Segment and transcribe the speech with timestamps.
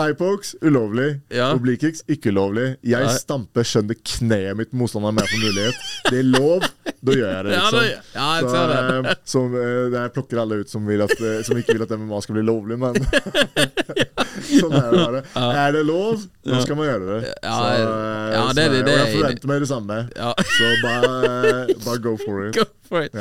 [0.00, 1.20] iPokes ulovlig.
[1.30, 1.52] Ja.
[1.56, 2.76] Obliquics ikke ulovlig.
[2.86, 3.14] Jeg Nei.
[3.18, 5.74] stamper skjønner kneet mitt motstanderen med for mulighet.
[6.10, 6.60] Det er lov,
[7.02, 7.52] da gjør jeg det.
[7.52, 7.80] Ja, Liksom.
[7.80, 8.76] det- ja, jeg så, det.
[8.76, 11.90] Så, eh, så, eh, jeg plukker alle ut som, at, eh, som ikke vil at
[11.98, 12.94] MMA skal bli lovlig, men
[14.46, 15.22] sånn er det bare.
[15.36, 17.34] Er det lov, da skal man gjøre det.
[17.42, 19.98] Ja, Så, eh, ja, det- så, det- og jeg er- forventer meg det samme.
[20.16, 20.32] Ja.
[20.36, 22.54] Så bare, bare go for it.
[22.58, 23.14] Go for it.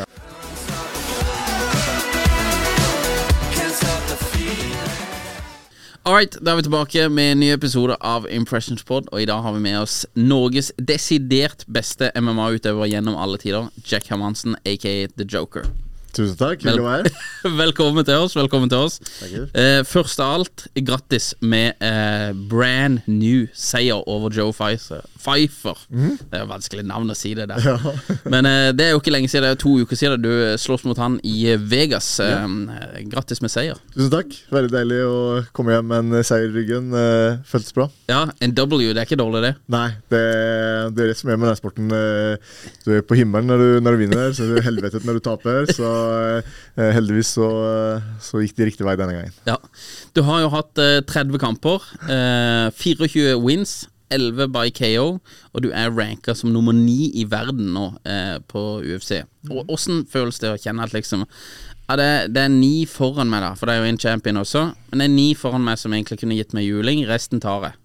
[6.15, 9.09] Alright, da er vi tilbake med en ny episode av Impressions Pod.
[9.11, 13.67] Og i dag har vi med oss Norges desidert beste MMA-utøver gjennom alle tider.
[13.83, 15.67] Jack Hermansen, aka The Joker.
[16.15, 16.63] Tusen takk.
[16.63, 17.57] Hyggelig å være her.
[17.65, 18.37] velkommen til oss.
[18.39, 24.55] velkommen til oss eh, Først av alt, grattis med eh, brand new seier over Joe
[24.55, 25.03] Pfizer.
[25.25, 25.79] Pfeiffer.
[25.89, 27.65] Det er jo vanskelig navn å si det der.
[28.29, 30.31] Men uh, det er jo ikke lenge siden, det er jo to uker siden du
[30.31, 31.75] eh, slåss mot han i Vegas.
[31.85, 32.07] Vegas.
[32.19, 33.77] Uh, Grattis med seier.
[33.93, 34.31] Tusen takk.
[34.53, 35.17] Veldig deilig å
[35.55, 36.91] komme hjem med en seier i ryggen.
[36.93, 37.87] Uh, Føltes bra.
[38.09, 39.53] Ja, en W, det er ikke dårlig, det.
[39.73, 40.21] Nei, det,
[40.95, 41.89] det er det som er med den sporten.
[41.95, 42.53] Eh,
[42.85, 45.23] Du er på himmelen når du, når du vinner, så er du helvetet når du
[45.25, 45.65] taper.
[45.73, 45.89] Så
[46.39, 47.49] eh, heldigvis så,
[48.23, 49.35] så gikk det riktig vei denne gangen.
[49.49, 49.57] Ja.
[50.15, 53.83] Du har jo hatt eh, 30 kamper, eh, 24 wins,
[54.13, 55.07] 11 by KO,
[55.53, 59.23] og du er ranka som nummer 9 i verden nå eh, på UFC.
[59.51, 61.25] Og Åssen føles det å kjenne at liksom
[61.85, 64.63] ja, det, det er ni foran meg, da, for det er jo en champion også.
[64.89, 67.03] Men det er ni foran meg som egentlig kunne gitt meg juling.
[67.05, 67.75] Resten tar jeg.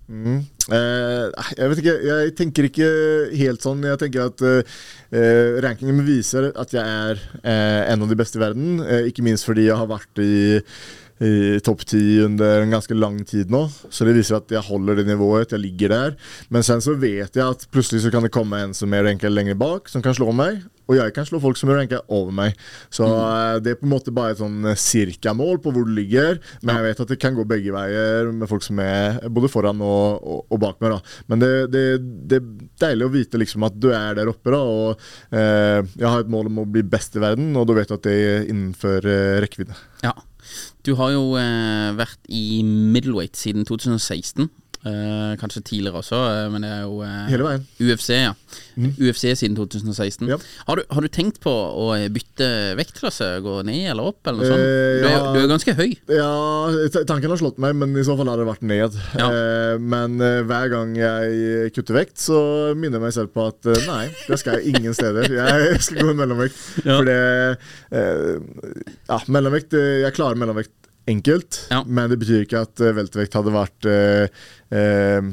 [0.73, 1.27] Eh,
[1.59, 2.89] jeg vet ikke, jeg tenker ikke
[3.43, 3.85] helt sånn.
[3.85, 4.81] Jeg tenker at eh,
[5.13, 8.81] eh, rankingen viser at jeg er eh, en av de beste i verden.
[8.87, 10.33] Eh, ikke minst fordi jeg har vært i,
[11.21, 13.67] i topp ti under en ganske lang tid nå.
[13.93, 16.19] Så det viser at jeg holder det nivået, jeg ligger der.
[16.49, 19.29] Men sen så vet jeg at plutselig så kan det komme en som er ranka
[19.29, 20.63] lenger bak, som kan slå meg.
[20.91, 22.57] Og jeg kan slå folk som er ranka over meg.
[22.91, 23.61] Så mm.
[23.63, 26.41] det er på en måte bare et sånn cirka-mål på hvor du ligger.
[26.65, 29.85] Men jeg vet at det kan gå begge veier med folk som er både foran
[29.87, 30.97] og, og, og bak meg.
[30.97, 31.85] da Men det, det,
[32.33, 32.49] det er
[32.89, 34.51] deilig å vite liksom at du er der oppe.
[34.51, 35.07] da Og
[35.37, 37.97] eh, jeg har et mål om å bli best i verden, og da vet du
[38.01, 39.79] at det er innenfor eh, rekkevidde.
[40.03, 40.17] Ja.
[40.87, 44.49] Du har jo eh, vært i middleweight siden 2016.
[44.81, 47.65] Eh, kanskje tidligere også, eh, men det er jo uh, Hele veien.
[47.85, 48.31] UFC, ja.
[48.81, 50.25] UFC siden 2016.
[50.25, 50.47] Yep.
[50.71, 52.49] Har, du, har du tenkt på å bytte
[52.79, 53.29] vektklasse?
[53.45, 54.65] Gå ned eller opp, eller noe sånt?
[54.65, 55.21] Eh, Du er, ja.
[55.37, 55.93] du er ganske høy.
[56.17, 56.31] Ja,
[57.05, 58.97] tanken har slått meg, men i så fall har det vært ned.
[59.21, 59.29] Ja.
[59.85, 60.17] Men
[60.49, 62.41] hver gang jeg kutter vekt, så
[62.73, 65.29] minner jeg meg selv på at nei, det skal jeg ingen steder.
[65.29, 66.57] Jeg skal gå i mellomvekt.
[66.87, 66.97] Ja.
[66.97, 67.21] For det
[69.11, 70.80] Ja, mellomvekt Jeg klarer mellomvekt
[71.11, 71.83] enkelt, Ja.
[71.87, 74.29] men det betyr ikke at eh, weltervekt hadde vært eh,
[74.71, 75.31] eh,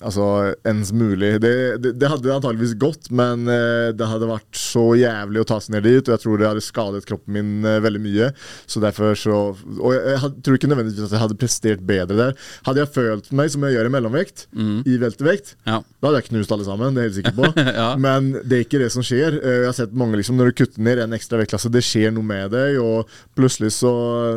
[0.00, 1.34] Altså ens mulig.
[1.44, 1.50] Det,
[1.84, 5.74] det, det hadde antageligvis gått, men eh, det hadde vært så jævlig å ta seg
[5.74, 8.30] ned dit, og jeg tror det hadde skadet kroppen min eh, veldig mye.
[8.70, 12.32] Så derfor så Og jeg, jeg tror ikke nødvendigvis at jeg hadde prestert bedre der.
[12.68, 14.46] Hadde jeg følt meg som jeg gjør i mellomvekt,
[14.88, 15.80] i veltevekt, Ja.
[16.00, 16.96] da hadde jeg knust alle sammen.
[16.96, 17.52] Det er jeg helt sikker på.
[17.80, 17.90] Ja.
[18.00, 19.36] Men det er ikke det som skjer.
[19.40, 22.10] Eh, Jeg har sett mange liksom, Når du kutter ned en ekstra vektklasse, det skjer
[22.16, 23.08] noe med deg, og
[23.38, 23.92] plutselig så,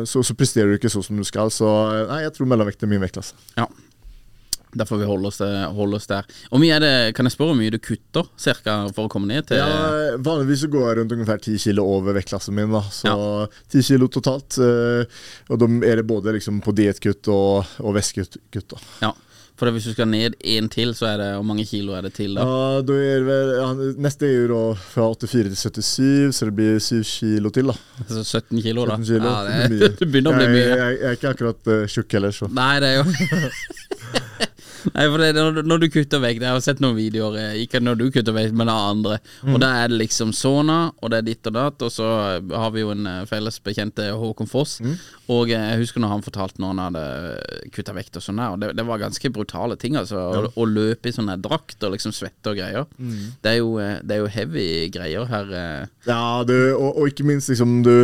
[0.08, 1.48] så, så presterer du ikke så som du skal.
[1.54, 1.66] Så
[2.10, 3.32] nei, jeg tror mellomvekt er min vektklasse.
[3.56, 3.66] ja.
[4.74, 5.38] Vi holder oss,
[5.76, 6.26] holder oss der.
[6.50, 9.30] Og mye er det, Kan jeg spørre hvor mye du kutter cirka, for å komme
[9.30, 12.72] ned til Ja, vanligvis så går jeg rundt ungefær 10 kilo over vektklassen min.
[12.74, 13.14] da Så
[13.72, 14.58] 10 kilo totalt.
[14.58, 15.04] eh,
[15.50, 18.74] Og da er det både liksom på diettkutt og, og væskekutt.
[19.02, 19.12] Ja.
[19.54, 22.10] For hvis du skal ned én til, så er det Hvor mange kilo er det
[22.16, 22.42] til da?
[22.42, 23.68] Ja, da er det vel, ja,
[24.02, 27.70] Neste er jo da fra 84 til 77, så det blir 7 kilo til.
[27.70, 27.76] da
[28.10, 28.96] Så 17 kilo, da?
[28.98, 30.66] 17 kilo, Ja, det det, begynner å bli jeg, mye.
[30.74, 32.50] Jeg, jeg er ikke akkurat uh, tjukk heller, så.
[32.50, 33.04] Nei, det er jo
[34.92, 35.30] Nei, for det,
[35.64, 38.52] når, du- kutter vekt Jeg har sett noen videoer, eh, ikke når du kutter vekt,
[38.58, 39.18] men av andre.
[39.46, 42.08] Og da er det liksom Sona, og det er ditt og datt, og så
[42.52, 44.80] har vi jo en eh, felles bekjent, eh, Håkon Foss.
[45.32, 48.52] Og eh, jeg husker når han fortalte når han hadde kutta vekt og sånn der,
[48.52, 50.18] og det, det var ganske brutale ting, altså.
[50.20, 52.84] Å, å løpe i sånn drakt og liksom svette og greier.
[52.98, 55.54] Det, er jo, eh, det er jo heavy greier her.
[55.54, 55.86] eh.
[56.08, 57.94] Ja, du, og, og ikke minst liksom du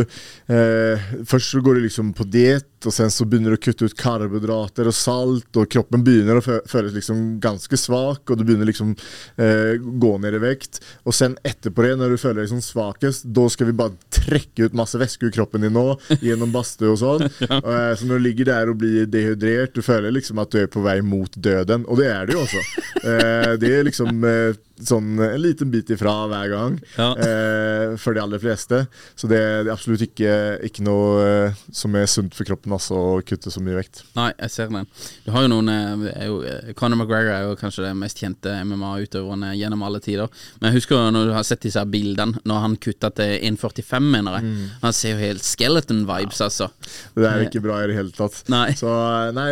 [0.49, 0.97] eh,
[1.29, 3.93] Først så går du liksom på diett, og sen så begynner du å kutte ut
[3.99, 8.65] karbohydrater og salt, og kroppen begynner å fø- føles liksom ganske svak, og du begynner
[8.65, 8.95] liksom
[9.37, 10.79] eh, gå ned i vekt.
[11.05, 14.65] Og sen etterpå det, når du føler deg liksom svakest, da skal vi bare trekke
[14.71, 15.85] ut masse væske ur kroppen din nå,
[16.25, 17.09] gjennom badstue og sånn.
[17.51, 20.69] Eh, så når du ligger der og blir dehydrert, du føler liksom at du er
[20.71, 22.63] på vei mot døden, og det er du jo også.
[23.01, 24.53] Eh, det er liksom eh,
[24.87, 27.11] sånn en liten bit ifra hver gang Ja.
[27.17, 28.85] eh, for de aller fleste.
[29.15, 30.33] Så det, det er absolutt ikke,
[30.67, 34.03] ikke noe eh, som er sunt for kroppen altså, å kutte så mye vekt.
[34.15, 34.87] Nei, jeg ser den.
[35.25, 38.53] Du har jo noen eh, jo, eh, Conor McGregor er jo kanskje den mest kjente
[38.67, 40.31] MMA-utøveren gjennom alle tider.
[40.59, 44.09] Men jeg husker jo når du har sett disse bildene, når han kutta til 1,45,
[44.15, 44.47] mener jeg.
[44.51, 44.69] Mm.
[44.85, 46.69] Han ser jo helt skeleton-vibes, altså.
[47.17, 48.41] Det er ikke bra i det hele tatt.
[48.51, 48.69] Nei.
[48.79, 48.91] Så
[49.35, 49.49] nei,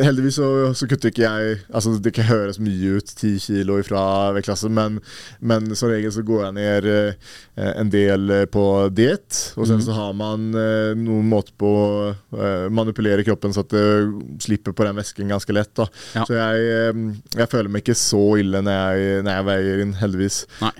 [0.00, 4.00] heldigvis så, så kutter ikke jeg Altså det kan høres mye ut, 10 kilo ifra
[4.00, 5.00] fra vektklasse, men,
[5.40, 7.14] men som regel så går jeg ned eh,
[7.80, 9.54] en del eh, på diett.
[9.56, 12.14] Og sen så har man eh, noen måter på å
[12.70, 15.72] manipulere kroppen så at det slipper på den væsken ganske lett.
[15.76, 16.24] da Ja.
[16.26, 16.94] Så jeg,
[17.36, 20.38] jeg føler meg ikke så ille når jeg, når jeg veier inn, heldigvis.
[20.62, 20.72] Nei.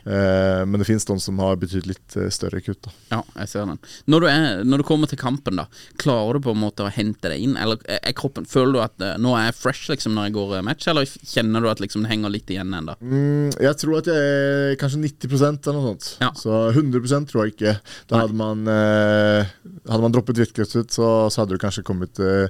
[0.71, 1.97] Men det fins noen som har betydelig
[2.33, 2.87] større kutt.
[2.87, 3.81] da Ja, jeg ser den.
[4.11, 5.67] Når du, er, når du kommer til kampen, da,
[6.01, 7.57] klarer du på en måte å hente deg inn?
[7.61, 10.89] Eller er kroppen Føler du at nå er jeg fresh liksom når jeg går match,
[10.91, 12.97] eller kjenner du at liksom det henger litt igjen ennå?
[13.01, 15.35] Mm, jeg tror at jeg er kanskje 90
[15.69, 16.09] eller noe sånt.
[16.23, 16.31] Ja.
[16.39, 17.75] Så 100% tror jeg ikke.
[18.11, 19.51] Da hadde man, eh,
[19.91, 22.49] hadde man droppet vektkuttet, så, så hadde du kanskje kommet eh,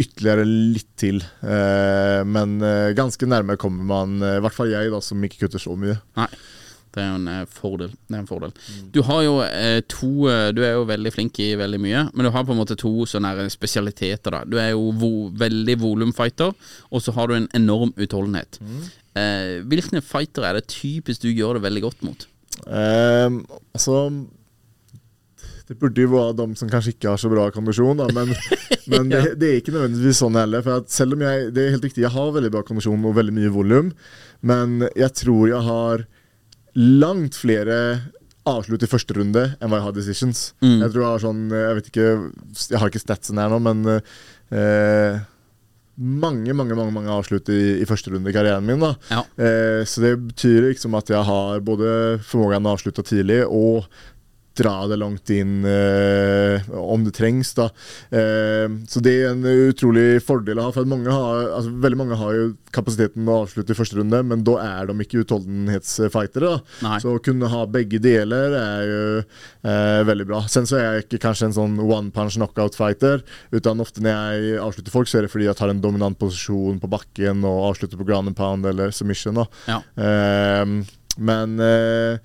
[0.00, 1.20] ytterligere litt til.
[1.46, 5.44] Eh, men eh, ganske nærme kommer man, eh, i hvert fall jeg, da, som ikke
[5.44, 5.96] kutter så mye.
[6.18, 6.28] Nei.
[6.94, 7.94] Det er jo en eh, fordel.
[8.06, 8.52] Det er en fordel.
[8.94, 12.28] Du har jo eh, to eh, Du er jo veldig flink i veldig mye, men
[12.28, 14.36] du har på en måte to sånne spesialiteter.
[14.36, 16.54] da Du er jo vo veldig volumfighter,
[16.90, 18.60] og så har du en enorm utholdenhet.
[19.18, 22.24] Eh, hvilke fightere er det typisk du gjør det veldig godt mot?
[22.66, 23.40] Um,
[23.74, 23.96] altså
[25.66, 28.30] Det burde jo være de som kanskje ikke har så bra kondisjon, da, men,
[28.92, 30.62] men det, det er ikke nødvendigvis sånn heller.
[30.62, 33.16] For at selv om jeg Det er helt riktig, jeg har veldig bra kondisjon og
[33.18, 33.94] veldig mye volum,
[34.46, 36.06] men jeg tror jeg har
[36.74, 37.78] langt flere
[38.44, 40.40] avslutt i første runde enn hva jeg har decisions.
[40.60, 42.08] Jeg tror jeg har sånn Jeg vet ikke
[42.68, 43.86] Jeg har ikke statsen her nå, men
[44.52, 45.22] eh,
[45.94, 48.82] mange, mange mange, mange avslutt i, i første runde i karrieren min.
[48.82, 49.22] da Ja.
[49.38, 53.86] Eh, så det betyr liksom at jeg har både formåga å avslutte tidlig og
[54.58, 57.52] dra det langt inn eh, om det trengs.
[57.58, 57.68] da
[58.14, 60.74] eh, Så det er en utrolig fordel å ha.
[60.74, 64.44] For mange har, altså, veldig mange har jo kapasiteten å avslutte i første runde, men
[64.46, 66.54] da er de ikke utholdenhetsfightere.
[66.54, 67.00] da Nei.
[67.02, 70.44] Så å kunne ha begge deler er jo eh, veldig bra.
[70.50, 73.24] Sen så er jeg ikke kanskje en sånn one punch knockout-fighter,
[73.54, 76.80] utan ofte når jeg avslutter folk, så er det fordi jeg tar en dominant posisjon
[76.82, 79.42] på bakken og avslutter på ground and pound eller submission.
[79.42, 79.80] da Ja.
[79.98, 80.84] Eh,
[81.14, 82.18] men eh,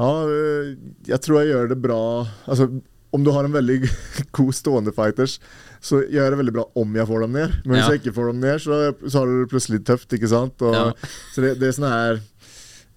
[0.00, 0.70] ja, eh,
[1.12, 2.00] jeg tror jeg gjør det bra
[2.48, 2.70] Altså,
[3.12, 3.80] om du har en veldig
[4.38, 5.38] god stående fighters,
[5.82, 7.54] så gjør jeg det veldig bra om jeg får dem ned.
[7.64, 7.92] Men hvis Ja.
[7.94, 10.62] jeg ikke får dem ned, så, så har du det plutselig tøft, ikke sant?
[10.62, 10.90] Og, Ja.
[11.34, 12.20] Så det, det er sånn her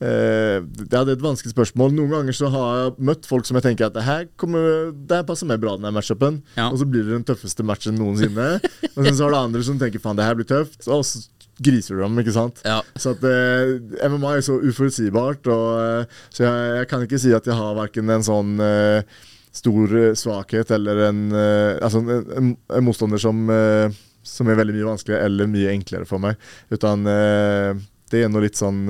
[0.04, 1.94] Uh, det er et vanskelig spørsmål.
[1.96, 5.16] Noen ganger så har jeg møtt folk som jeg tenker at det her, kommer, det
[5.22, 6.42] her passer meg bra, den her matchupen.
[6.58, 6.66] Ja.
[6.74, 8.58] Og så blir det den tøffeste matchen noensinne.
[8.98, 10.82] og så har du andre som tenker faen, det her blir tøft.
[10.92, 11.22] Og så
[11.62, 12.64] griser du dem, ikke sant.
[12.66, 12.80] Ja.
[12.98, 17.34] Så at eh, MMA er så uforutsigbart, og, eh, så jeg, jeg kan ikke si
[17.36, 19.22] at jeg har verken en sånn eh,
[19.54, 23.94] stor eh, svakhet eller en, eh, altså en, en, en motstander som, eh,
[24.26, 26.40] som er veldig mye vanskeligere eller mye enklere for meg.
[26.74, 28.86] Utan det er noe litt sånn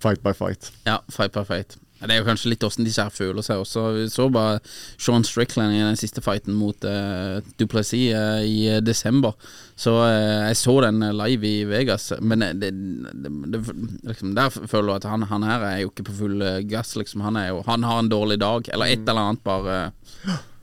[0.00, 0.70] fight by fight.
[0.88, 1.76] Ja, fight by fight.
[1.98, 3.84] Det er jo kanskje litt åssen disse her føler seg også.
[3.96, 4.60] Vi så bare
[5.00, 9.34] Sean Strickland i den siste fighten mot uh, Duplessis uh, i eh, desember.
[9.78, 13.62] Så uh, jeg så den live i Vegas, men det, det, det,
[14.06, 17.26] liksom, der føler du at han, han her er jo ikke på full gass, liksom.
[17.26, 19.80] Han, jo, han har en dårlig dag, eller et eller annet bare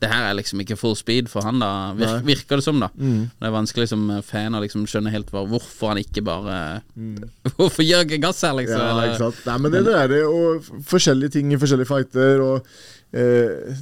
[0.06, 1.72] Det her er liksom ikke full speed for han, da.
[2.00, 2.92] Vir, virker det som, da.
[2.96, 6.60] Det er vanskelig som fan å liksom skjønne helt hva, hvorfor han ikke bare
[7.58, 8.80] Hvorfor gjør ikke gass her, liksom?
[8.82, 9.42] Ja, ikke sant?
[9.50, 12.72] Nei, men det det er det, og forskjellige ting i forskjellige fighter, og
[13.16, 13.76] eh,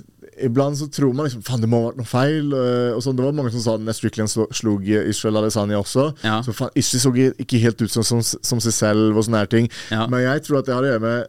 [0.43, 2.47] Iblant så tror man liksom Faen, det må ha vært noe feil.
[2.57, 5.77] eh, og sånn, Det var mange som sa det når Strickland slo- slog Israel Adesanya
[5.77, 6.07] også.
[6.25, 6.39] Ja.
[6.41, 7.11] Så faen, Israel så
[7.45, 9.69] ikke helt ut som, som, som seg selv og sånne her ting.
[9.93, 10.07] Ja.
[10.09, 11.27] Men jeg tror at det har å gjøre med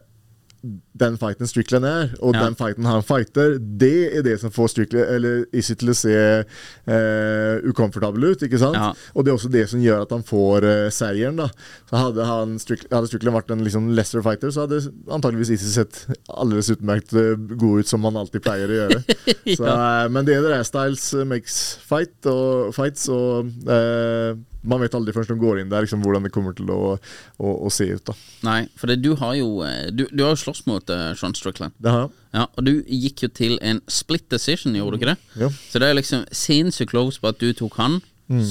[0.95, 2.45] den fighten Strickland er, og Ja.
[2.45, 6.13] den fighten han fighter, det er det som får Strickland Eller Issy til å se
[6.15, 8.43] eh, ukomfortabel ut.
[8.45, 8.75] ikke sant?
[8.79, 8.93] Ja.
[9.15, 11.35] Og det er også det som gjør at han får eh, seieren.
[11.41, 11.49] da
[11.89, 14.81] Så Hadde, han Strick, hadde Strickland vært en liksom lesser fighter, så hadde
[15.11, 19.03] antageligvis Issy sett aldeles utmerket eh, god ut, som han alltid pleier å gjøre.
[19.59, 24.81] så, eh, men det der er styles eh, makes fight og fights, og eh, man
[24.83, 26.95] vet aldri først når man går inn der liksom, hvordan det kommer til å,
[27.37, 28.03] å, å se ut.
[28.09, 28.15] da
[28.47, 31.35] Nei, for det, du har jo eh, Du, du har jo slåss mot uh, Sean
[31.37, 31.75] Strickland.
[31.81, 32.13] Det har jeg.
[32.35, 35.19] Ja, og du gikk jo til en split decision, gjorde du ikke det?
[35.45, 35.51] Ja.
[35.71, 38.01] Så det er liksom sinnssykt close på at du tok han,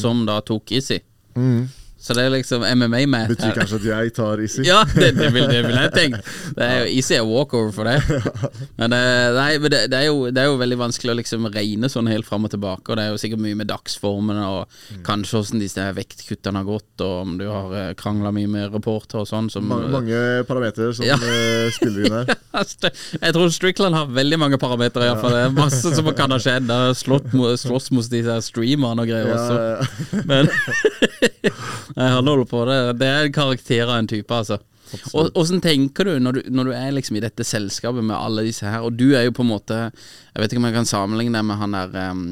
[0.00, 1.02] som da tok Easy.
[2.04, 3.30] Så det er liksom MMA-match.
[3.32, 4.60] Betyr kanskje at jeg tar Izzy?
[4.68, 6.18] Ja, det, det, vil, det vil jeg tenke.
[6.58, 7.94] Det er jo Easy er walkover for det.
[8.76, 11.48] Men, eh, nei, men det, det, er jo, det er jo veldig vanskelig å liksom
[11.54, 12.92] regne sånn helt fram og tilbake.
[12.92, 16.92] Og det er jo sikkert mye med dagsformen og kanskje hvordan disse vektkuttene har gått,
[17.06, 19.48] og om du har eh, krangla mye med reporter og sånn.
[19.54, 21.16] Som, Mange, mange parametere som Ja.
[21.16, 22.34] eh, spiller inn her.
[23.24, 25.08] Jeg tror Strickland har veldig mange parametere.
[25.08, 25.38] i hvert fall.
[25.38, 26.68] Det er masse som kan ha skjedd.
[27.00, 30.22] Slåss mot disse streamerne og greier også.
[30.28, 30.52] Men
[31.96, 32.78] han holder på det.
[33.00, 34.60] Det er karakterer av en type, altså.
[35.14, 38.44] Og Åssen tenker du når, du når du er liksom i dette selskapet med alle
[38.46, 40.88] disse her, og du er jo på en måte Jeg vet ikke om jeg kan
[40.88, 42.24] sammenligne deg med han der um,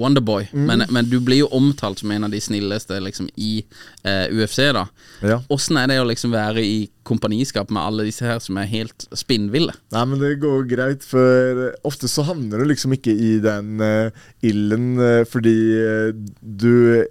[0.00, 3.60] Wonderboy, men, men du blir jo omtalt som en av de snilleste liksom i
[4.06, 4.86] uh, UFC, da.
[5.20, 5.40] Ja.
[5.40, 9.74] Er det å liksom være i kompaniskap med alle disse her som er helt spinnville?
[9.92, 14.26] Nei, men det går greit, for ofte så havner du liksom ikke i den uh,
[14.46, 17.04] ilden uh, fordi eh, du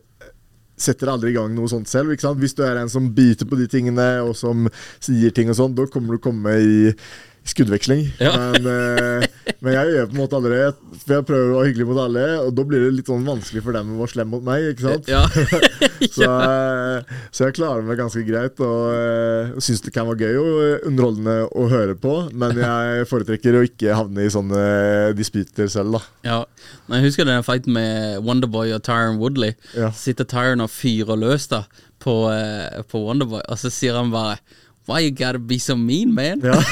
[0.84, 2.14] setter aldri i gang noe sånt selv.
[2.14, 2.40] ikke sant?
[2.42, 4.70] Hvis du er en som biter på de tingene, og som
[5.00, 6.80] sier ting og sånn, da kommer du komme i
[7.52, 8.06] skuddveksling.
[8.22, 8.34] Ja.
[8.38, 10.60] Men, eh, men jeg gjør på en måte aldri
[11.00, 13.64] for jeg prøver å være hyggelig mot alle, og da blir det litt sånn vanskelig
[13.66, 15.10] for dem å være slem mot meg, ikke sant?
[15.10, 15.24] Ja.
[16.00, 20.38] Så, eh, så jeg klarer meg ganske greit, og uh, syns det kan være gøy
[20.40, 22.14] og eh, underholdende å høre på.
[22.32, 24.62] Men jeg foretrekker å ikke havne i sånne
[25.18, 26.02] disputer selv, da.
[26.26, 26.40] Ja,
[26.96, 29.58] Jeg husker den fighten med Wonderboy og Tyron Woodley.
[29.78, 29.92] Ja.
[29.96, 31.66] Sitter Tyron og fyrer løs da
[32.00, 34.40] på, eh, på Wonderboy, og så sier han bare
[34.90, 36.42] Why you gotta be so mean, man?
[36.42, 36.58] Ja.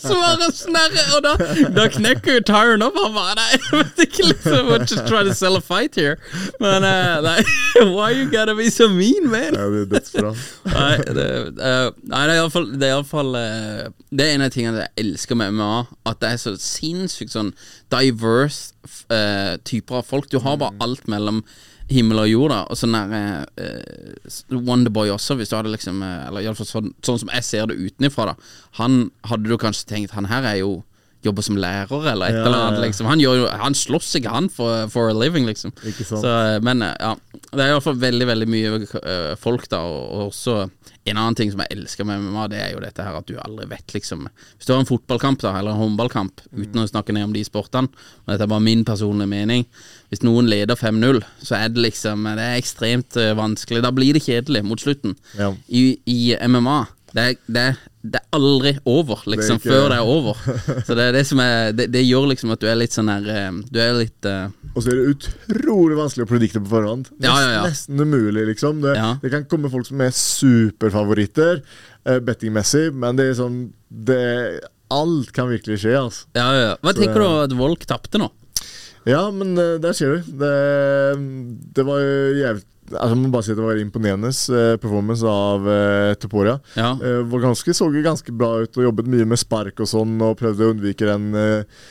[0.00, 1.32] Svarer snerre, og da,
[1.76, 2.96] da knekker jo Tyron opp.
[2.96, 4.70] Han bare Nei, jeg vet ikke, liksom.
[4.70, 6.16] We're just trying to sell a fight here.
[6.60, 7.36] Men uh, nei,
[7.92, 9.52] why you gotta be so mean, man?
[9.58, 10.32] Ja, det er dødsbra.
[10.72, 11.28] Nei, det,
[11.60, 13.84] uh, nei, det er iallfall Det er, i fall, eh,
[14.16, 15.70] det er en av tingene jeg elsker med MMA.
[16.08, 17.52] At det er så sinnssykt sånn
[17.92, 18.72] diverse
[19.12, 20.32] eh, typer av folk.
[20.32, 21.44] Du har bare alt mellom
[21.90, 22.50] himmel og jord.
[22.50, 26.92] da Og sånn der uh, Wonderboy også, hvis du hadde liksom uh, Eller iallfall sånn,
[27.06, 28.52] sånn som jeg ser det utenfra, da.
[28.80, 30.80] Han hadde du kanskje tenkt Han her er jo
[31.26, 32.80] jobber som lærer, eller et Ja, eller annet.
[32.84, 35.72] liksom Han, jo, han slåss ikke, han, for, for a living, liksom.
[35.98, 37.16] Så, eh, men ja,
[37.50, 39.80] det er iallfall veldig veldig mye folk, da.
[39.82, 40.68] Og også
[41.06, 43.36] en annen ting som jeg elsker med MMA, det er jo dette her at du
[43.38, 47.14] aldri vet, liksom Hvis du har en fotballkamp da, eller en håndballkamp, uten å snakke
[47.14, 47.90] ned om de sportene,
[48.24, 49.66] og dette er bare min personlige mening
[50.10, 53.84] Hvis noen leder 5-0, så er det liksom Det er ekstremt eh, vanskelig.
[53.84, 55.16] Da blir det kjedelig mot slutten.
[55.38, 55.52] Ja.
[55.68, 56.84] I, I MMA
[57.16, 60.40] det er, det, er, det er aldri over, liksom, ikke- før det er over.
[60.86, 63.08] Så det er det som er Det, det gjør liksom at du er litt sånn
[63.08, 64.50] her eh, Du er litt uh...
[64.74, 67.08] Og så er det utrolig vanskelig å predikte på forhånd.
[67.16, 67.62] Nest, Ja, ja, ja.
[67.64, 68.82] nesten umulig, liksom.
[68.84, 68.92] Det,
[69.22, 74.20] det kan komme folk som er superfavoritter uh, bettingmessig, men det er sånn det,
[74.92, 76.28] Alt kan virkelig skje, altså.
[76.36, 76.74] Ja, ja.
[76.84, 78.28] Hva Så tenker du at Volk tapte nå?
[79.08, 80.32] Ja, men uh, der ser du.
[80.44, 80.54] Det,
[81.80, 85.68] det var jo jævlig Altså, må bare si at Det var imponerende eh, performance av
[85.68, 86.58] eh, Toporia.
[86.78, 86.94] Ja.
[87.26, 90.66] Var ganske, så ganske bra ut og jobbet mye med spark og sånn, og prøvde
[90.66, 91.86] å unnvike den, eh,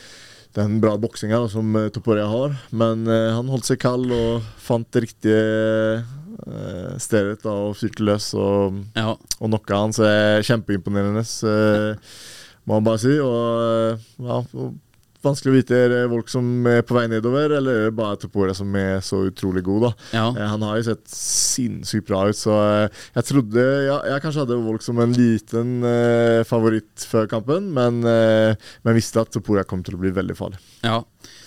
[0.55, 2.55] den bra boksinga som Toporia har.
[2.71, 6.05] Men han holdt seg kald og fant det riktige
[6.43, 9.13] uh, stedet da, og fyrte løs og, Ja.
[9.15, 9.93] og knocka han.
[9.95, 11.95] Så er kjempeimponerende, eh,
[12.65, 13.17] må man bare si.
[13.19, 14.75] Og ja, og
[15.25, 18.53] vanskelig å vite er det folk som er på vei nedover, eller er bare Topore
[18.58, 19.91] som er så utrolig god, da.
[20.15, 20.25] Ja.
[20.32, 24.44] Eh, Han har jo sett sinnssykt bra ut, så eh, jeg trodde ja, Jeg kanskje
[24.46, 28.55] hadde Volk som en liten eh, favoritt før kampen, men, eh,
[28.86, 30.62] men visste at Topore kom til å bli veldig farlig.
[30.86, 31.01] ja.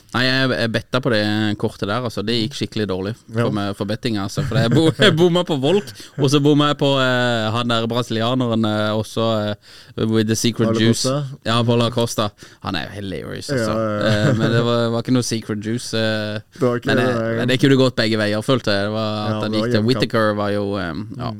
[0.09, 1.21] Nei, jeg, betta på det
[1.61, 2.23] kortet der, altså.
[2.25, 4.23] Det gikk skikkelig dårlig for, meg, for bettinga.
[4.25, 4.41] Altså.
[4.49, 7.85] For jeg, bo, jeg bomma på Volk, og så bomma jeg på eh, han der
[7.91, 11.03] brasilianeren eh, også, eh, with the secret juice.
[11.05, 11.41] Costa?
[11.45, 12.31] Ja, Paula Costa.
[12.65, 13.75] Han er jo hilarious, altså.
[13.75, 14.15] Ja, ja, ja.
[14.31, 15.93] Eh, men det var, var ikke noe secret juice.
[15.93, 16.38] eh.
[16.57, 18.88] Det var ikke men, det, det, men det kunne gått begge veier, følte jeg.
[18.88, 19.85] Det var at han gikk til.
[19.91, 21.35] Whittaker, var jo eh, Ja.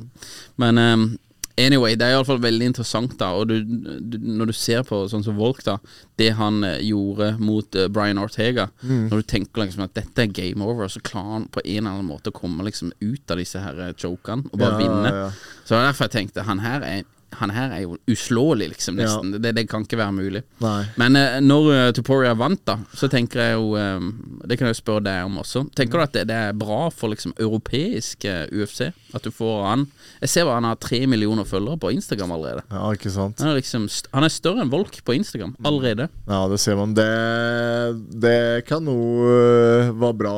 [0.61, 0.97] Men eh,
[1.59, 3.33] Anyway, det er iallfall veldig interessant, da.
[3.35, 5.75] Og du, du, når du ser på sånn som Volk, da.
[6.21, 8.69] Det han eh, gjorde mot uh, Brian Ortega.
[8.83, 9.09] Mm.
[9.11, 11.97] Når du tenker liksom at dette er game over, så klarer han på en eller
[11.97, 15.15] annen måte å komme liksom ut av disse her eh, chokene og bare Ja, vinne.
[15.25, 15.31] ja.
[15.65, 17.03] Så det var derfor jeg tenkte han her er,
[17.37, 19.35] han her er jo uslåelig, liksom, nesten.
[19.43, 20.43] Det, det kan ikke være mulig.
[20.65, 20.81] Nei.
[21.01, 24.09] Men uh, når uh, Tuporia vant, da, så tenker jeg jo um,
[24.49, 25.67] Det kan jeg jo spørre deg om også.
[25.77, 28.89] Tenker du at det, det er bra for liksom europeisk uh, UFC?
[29.17, 29.87] At du får han
[30.23, 32.65] Jeg ser hva han har tre millioner følgere på Instagram allerede.
[32.73, 33.43] Ja, ikke sant.
[33.43, 36.09] Han er, liksom, han er større enn Volk på Instagram allerede.
[36.29, 36.95] Ja, det ser man.
[36.97, 37.09] Det,
[38.25, 38.99] det kan jo
[39.99, 40.37] være bra.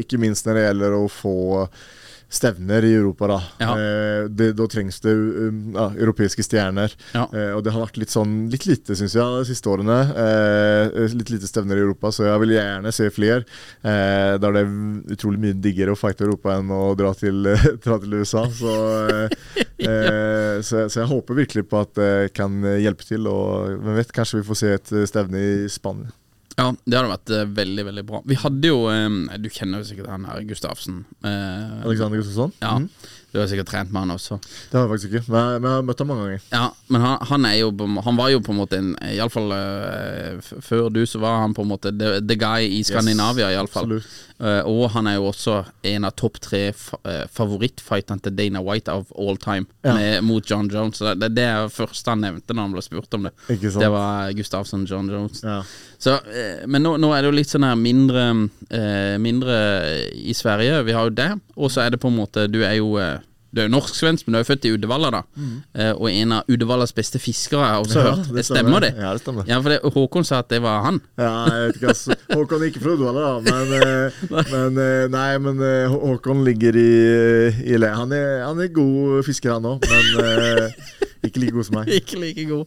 [0.00, 1.36] Ikke minst når det gjelder å få
[2.32, 3.26] stevner i Europa.
[3.26, 3.72] Da Ja.
[3.78, 6.92] Eh, det, Da trengs det um, ja, europeiske stjerner.
[7.12, 7.26] Ja.
[7.32, 9.98] Eh, og det har vært litt sånn litt lite, syns jeg, de siste årene.
[10.24, 13.44] Eh, litt lite stevner i Europa, så jeg vil gjerne se flere.
[13.82, 17.44] Eh, da er det utrolig mye diggere å fighte Europa enn å dra til,
[17.84, 18.46] dra til USA.
[18.48, 18.78] Så,
[19.12, 19.36] eh,
[19.90, 23.28] eh, så, så jeg håper virkelig på at det kan hjelpe til.
[23.28, 26.12] Og hvem vet, kanskje vi får se et stevne i Spania.
[26.58, 28.18] Ja, det hadde vært eh, veldig, veldig bra.
[28.28, 31.04] Vi hadde jo eh, Du kjenner jo sikkert han her, Gustavsen.
[31.24, 32.52] Eh, Alexander Gustafsson?
[32.60, 32.88] ja, Mhm.
[33.32, 34.36] du har sikkert trent med han også.
[34.70, 36.42] Det har jeg faktisk ikke, men jeg, men jeg har møtt ham mange ganger.
[36.52, 38.76] Ja, men han, han er jo på en må- Han var jo på en måte
[38.76, 42.82] en Iallfall uh, før du, så var han på en måte the, the guy i
[42.84, 43.84] Skandinavia, i iallfall.
[43.88, 44.31] absolutt.
[44.42, 48.62] Uh, og han er jo også en av topp tre fa uh, favorittfighterne til Dana
[48.66, 49.94] White of all time, Ja.
[49.94, 50.98] med, mot John Jones.
[50.98, 53.32] Så det, det er det første han nevnte når han ble spurt om det.
[53.62, 55.44] Det var Gustavsen John Jones.
[55.46, 55.60] Ja.
[56.02, 58.24] Så, eh, men nå, nå er det jo litt sånn her mindre
[58.74, 59.56] eh, Mindre
[60.18, 60.82] i Sverige.
[60.88, 61.30] Vi har jo det.
[61.54, 62.96] Og så er det på en måte Du er jo
[63.52, 65.20] du er jo norsk-svensk, men du er jo født i Uddevalla, da.
[65.76, 68.04] Eh, og en av Uddevallas beste fiskere, har jeg også Mm.
[68.06, 68.30] Ja, hørt.
[68.36, 68.80] det stemmer.
[68.80, 68.92] det?
[68.96, 69.44] Ja, det stemmer.
[69.48, 71.00] Ja, for det, Håkon sa at det var han.
[71.18, 72.16] Ja, jeg vet ikke, altså.
[72.32, 74.10] Håkon er ikke fra Uddevalla, da, men, eh,
[74.54, 76.92] men eh, Nei, men eh, Håkon ligger i,
[77.74, 77.92] i le.
[77.92, 80.72] Han er, han er god fisker, han òg, men
[81.22, 81.88] ikke like god som meg.
[82.00, 82.66] Ikke like god.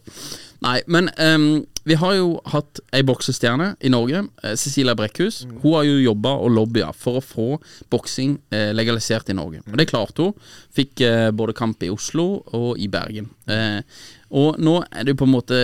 [0.66, 5.44] Nei, men um, vi har jo hatt ei boksestjerne i Norge, eh, Cecilia Brekkhus.
[5.62, 7.46] Hun har jo jobba og lobbya for å få
[7.92, 9.62] boksing eh, legalisert i Norge.
[9.70, 10.48] Og det klarte hun.
[10.74, 13.28] Fikk eh, både kamp i Oslo og i Bergen.
[13.46, 13.78] Eh,
[14.34, 15.58] og nå er det jo på en måte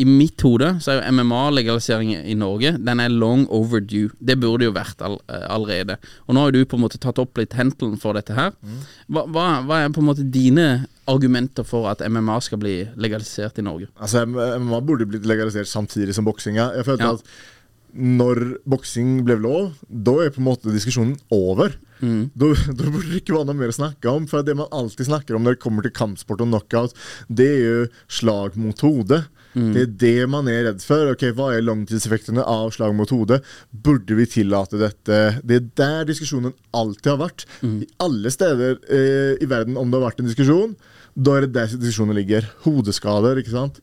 [0.00, 4.08] I mitt hode så er jo MMA-legalisering i Norge Den er long overdue.
[4.16, 5.98] Det burde jo vært all, allerede.
[6.24, 8.56] Og nå har jo du på en måte tatt opp litt hentelen for dette her.
[9.12, 13.58] Hva, hva, hva er på en måte dine argumenter for at MMA skal bli legalisert
[13.58, 13.88] i Norge?
[13.98, 16.70] Altså, MMA burde blitt legalisert samtidig som boksinga.
[16.76, 17.12] Jeg følte Ja.
[17.14, 17.24] at
[17.94, 21.74] når boksing ble lov, da er på en måte diskusjonen over.
[22.02, 24.24] Da, da burde det ikke være noe mer å snakke om.
[24.26, 26.94] For det man alltid snakker om når det kommer til kampsport og knockout,
[27.30, 29.26] det er jo slag mot hodet.
[29.52, 31.10] Det er det man er redd for.
[31.12, 33.42] Ok, Hva er langtidseffektene av slag mot hodet?
[33.72, 35.18] Burde vi tillate dette?
[35.44, 37.44] Det er der diskusjonen alltid har vært.
[37.84, 40.72] I alle steder eh, i verden om det har vært en diskusjon,
[41.14, 42.46] da er det der diskusjonen ligger.
[42.64, 43.82] Hodeskader, ikke sant.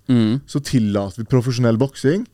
[0.50, 2.26] Så tillater vi profesjonell boksing.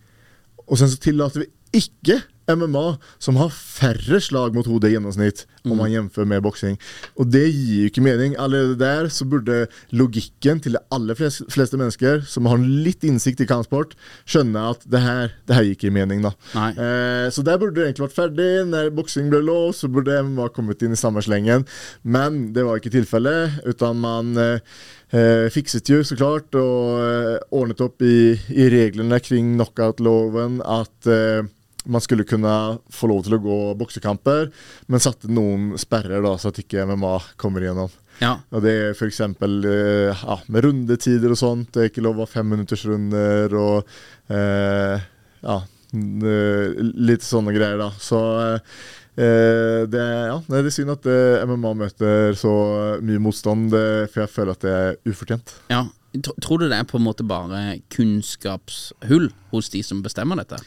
[0.65, 1.51] Og sen så tillater vi
[1.83, 2.85] ikke MMA,
[3.21, 6.77] som har færre slag mot hodet i gjennomsnitt, om man jevnfører med boksing.
[7.17, 8.35] Og det gir jo ikke mening.
[8.41, 13.41] Allerede der så burde logikken til de aller fleste, fleste mennesker som har litt innsikt
[13.41, 13.95] i kampsport,
[14.29, 16.35] skjønne at det her, det her gir ikke mening, da.
[16.53, 18.51] Eh, så der burde det egentlig vært ferdig.
[18.69, 21.65] Når boksing ble lov, så burde MMA kommet inn i samme slengen.
[22.03, 24.77] Men det var ikke tilfellet, utan man eh,
[25.15, 31.09] eh, fikset jo så klart og eh, ordnet opp i, i reglene kring knockout-loven at
[31.11, 31.45] eh,
[31.85, 32.51] man skulle kunne
[32.93, 34.49] få lov til å gå boksekamper,
[34.91, 37.93] men satte noen sperrer da, så at ikke MMA kommer igjennom.
[38.23, 38.37] Ja.
[38.55, 39.21] Og det er f.eks.
[39.41, 41.71] Uh, ja, med rundetider og sånt.
[41.75, 43.97] Det er ikke lov å ha femminuttersrunder og
[44.31, 45.03] eh,
[45.45, 45.57] ja,
[45.95, 47.89] eh, litt sånne greier, da.
[48.01, 52.55] Så eh, det, ja, det er synd at eh, MMA møter så
[53.03, 55.59] mye motstand, for jeg føler at det er ufortjent.
[55.73, 55.85] ja.
[56.23, 60.59] Tr- Tror du det er på en måte bare kunnskapshull hos de som bestemmer dette?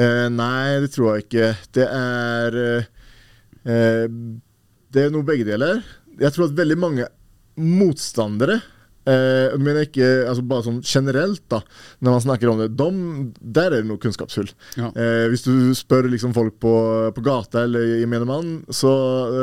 [0.00, 1.50] Eh, nei, det tror jeg ikke.
[1.76, 2.88] Det er eh,
[3.66, 4.06] eh,
[4.92, 5.82] Det er noe begge deler.
[6.18, 7.06] Jeg tror at veldig mange
[7.56, 8.60] motstandere
[9.10, 11.60] eh, men ikke altså bare sånn generelt, da
[12.04, 12.68] når man snakker om det.
[12.76, 12.88] De,
[13.40, 14.50] der er det noe kunnskapshull.
[14.78, 14.90] Ja.
[14.92, 16.74] Eh, hvis du spør liksom folk på,
[17.16, 18.92] på gata eller i menigmann, så,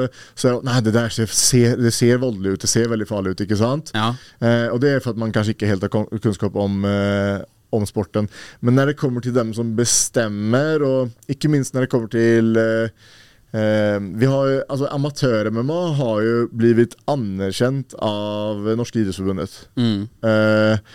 [0.03, 2.63] eh, så er det Nei, det der ser, det ser voldelig ut.
[2.63, 3.91] Det ser veldig farlig ut, ikke sant?
[3.97, 4.13] Ja.
[4.43, 5.91] Eh, og det er for at man kanskje ikke helt har
[6.23, 7.41] kunnskap om, eh,
[7.73, 8.29] om sporten.
[8.61, 12.57] Men når det kommer til dem som bestemmer, og ikke minst når det kommer til
[12.59, 13.11] eh,
[13.53, 19.57] vi har jo, altså Amatør-MMA har jo blitt anerkjent av Norske idrettsforbundet.
[19.77, 20.07] Mm.
[20.25, 20.93] Eh,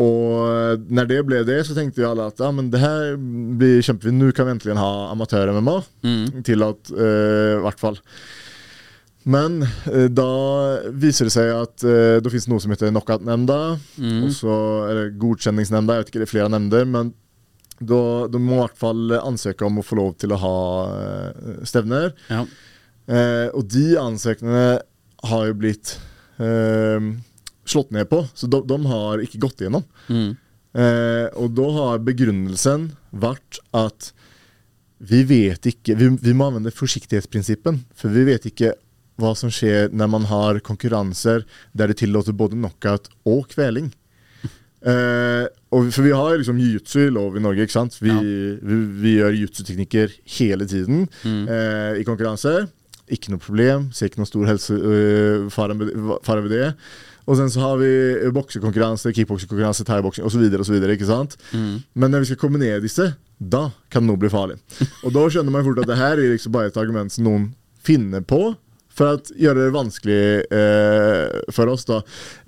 [0.00, 3.18] og når det ble det, så tenkte jo alle at ja, men det her
[3.60, 4.16] blir kjempefint.
[4.16, 5.76] Nå kan vi endelig ha amatør-MMA.
[6.06, 6.44] Mm.
[6.48, 8.00] Til at i hvert fall.
[9.28, 10.30] Men eh, da
[10.96, 13.58] viser det seg at eh, det finnes noe som heter knockout-nemnda.
[14.00, 14.28] Mm.
[14.30, 15.96] Er det godkjenningsnemnda.
[15.98, 16.86] Jeg vet ikke, det er flere nemnder.
[16.88, 17.12] Men
[17.80, 20.58] da, da må i hvert fall ansøke om å få lov til å ha
[20.92, 22.12] eh, stevner.
[22.28, 22.44] Ja.
[23.10, 24.80] Eh, og de ansøkningene
[25.30, 25.96] har jo blitt
[26.38, 27.10] eh,
[27.68, 29.86] slått ned på, så de, de har ikke gått igjennom.
[30.08, 30.30] Mm.
[30.70, 34.12] Eh, og da har begrunnelsen vært at
[35.00, 38.74] vi vet ikke Vi, vi må anvende forsiktighetsprinsippen, for vi vet ikke
[39.20, 43.90] hva som skjer når man har konkurranser der det tillater både knockout og kveling.
[44.80, 47.62] Eh, og for vi har liksom jiu-jitsu i Norge.
[47.66, 47.98] ikke sant?
[48.00, 48.20] Vi, Ja.
[48.20, 52.68] vi, vi gjør jiu-jitsu-teknikker hele tiden eh, i konkurranse.
[53.10, 53.90] Ikke noe problem.
[53.92, 55.76] Ser ikke noen stor helsefare
[56.24, 56.74] fare ved det.
[57.28, 57.90] Og sen så har vi
[58.34, 60.42] boksekonkurranse, kickboksekonkurranse, thaiboksing osv.
[61.06, 61.36] sant?
[61.52, 64.56] Men når vi skal kombinere disse, da kan noe bli farlig.
[65.04, 67.52] Og da skjønner man fort at det her er liksom bare et argument som noen
[67.84, 68.56] finner på
[68.90, 71.86] for å gjøre det vanskelig eh, for oss.
[71.88, 72.00] da.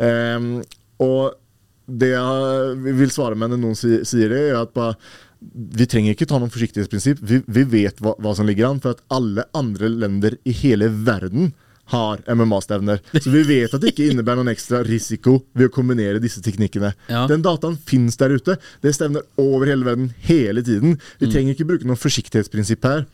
[0.03, 0.63] Ehm,
[1.01, 1.39] og
[1.87, 4.97] det jeg vil svare med når noen sier det, er at bare,
[5.43, 7.23] vi trenger ikke ta noen forsiktighetsprinsipp.
[7.27, 10.91] Vi, vi vet hva, hva som ligger an, for at alle andre länder i hele
[11.07, 11.53] verden
[11.93, 13.01] har MMA-stevner.
[13.15, 16.93] Så vi vet at det ikke innebærer noen ekstra risiko ved å kombinere disse teknikkene.
[17.13, 17.25] Ja.
[17.31, 18.57] Den dataen finnes der ute.
[18.83, 20.99] Det stevner over hele verden hele tiden.
[21.21, 23.05] Vi trenger ikke bruke noen forsiktighetsprinsipp her.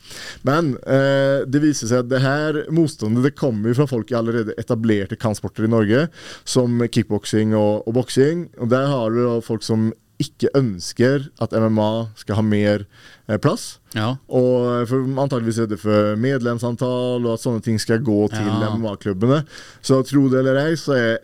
[0.47, 4.57] Men eh, det viser seg at det her motstandet det kommer fra folk i allerede
[4.61, 6.07] etablerte kampsporter i Norge,
[6.49, 8.49] som kickboksing og, og boksing.
[8.63, 12.85] Og der har du folk som ikke ønsker at MMA skal ha mer
[13.29, 13.79] eh, plass.
[13.95, 14.17] Ja.
[14.29, 18.73] Og for antageligvis det for medlemsantall, og at sånne ting skal gå til Ja.
[18.75, 19.45] MMA-klubbene.
[19.83, 21.19] Så tro det eller ei, så er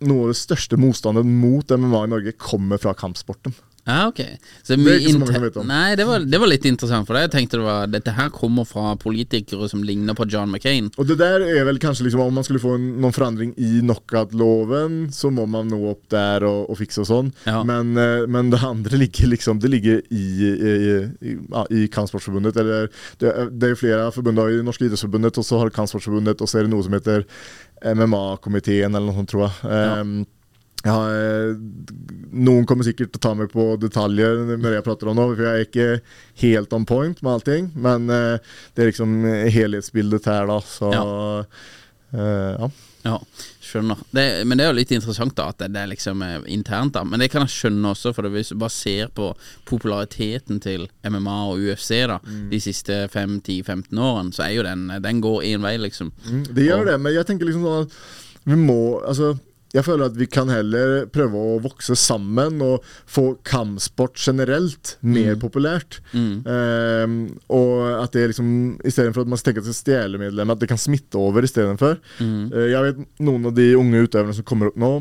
[0.00, 3.52] noe av det største motstanden mot MMA i Norge kommer fra kampsporten.
[3.88, 4.20] Ja, ok.
[4.62, 5.70] Så Det er ikke så mange som vet om.
[5.70, 7.22] Nei, det var, det var litt interessant, for det.
[7.24, 10.90] jeg tenkte det var, dette her kommer fra politikere som ligner på John McCain.
[11.00, 13.80] Og det der er vel kanskje liksom Om man skulle få en, noen forandring i
[13.80, 17.32] knockout-loven, så må man nå opp der og, og fikse og sånn.
[17.48, 17.62] Ja.
[17.68, 20.74] Men, eh, men det andre ligger liksom Det ligger i, i,
[21.32, 21.36] i,
[21.80, 22.60] i Kampsportsforbundet.
[22.60, 22.90] Eller
[23.22, 26.68] det, det er flere forbund i Norske idrettsforbundet, og så har Kampsportsforbundet, og så er
[26.68, 27.24] det noe som heter
[27.84, 29.70] MMA-komiteen, eller noe sånt, tror jeg.
[29.70, 30.02] Ja.
[30.02, 30.26] Um,
[30.86, 31.54] ja, eh,
[32.38, 35.42] noen kommer sikkert til å ta meg på detaljer når jeg prater om nå, for
[35.44, 35.88] jeg er ikke
[36.44, 37.70] helt on point med allting.
[37.74, 38.38] Men eh,
[38.74, 39.16] det er liksom
[39.54, 40.60] helhetsbildet her, da.
[40.62, 42.70] Så eh, ja.
[43.06, 43.14] Ja,
[43.62, 44.00] skjønner.
[44.10, 46.92] Det, men det er jo litt interessant da at det, det er liksom eh, internt,
[46.96, 47.04] da.
[47.06, 49.28] Men det kan jeg skjønne også, for hvis du bare ser på
[49.70, 52.18] populariteten til MMA og UFC da
[52.50, 56.10] de siste 5-10-15 årene, så er jo den Den går én vei, liksom.
[56.26, 57.98] Mm, Det gjør Og- det, men jeg tenker liksom sånn at
[58.48, 59.38] vi må Altså
[59.74, 65.36] jeg føler at vi kan heller prøve å vokse sammen og få kampsport generelt mer
[65.40, 66.00] populært.
[66.48, 67.18] Ehm,
[67.52, 68.48] og at det liksom
[68.88, 72.00] istedenfor at man tenker at det medlemmer, at det kan smitte over istedenfor.
[72.20, 74.92] Uh, jeg vet noen av de unge utøverne som kommer opp nå.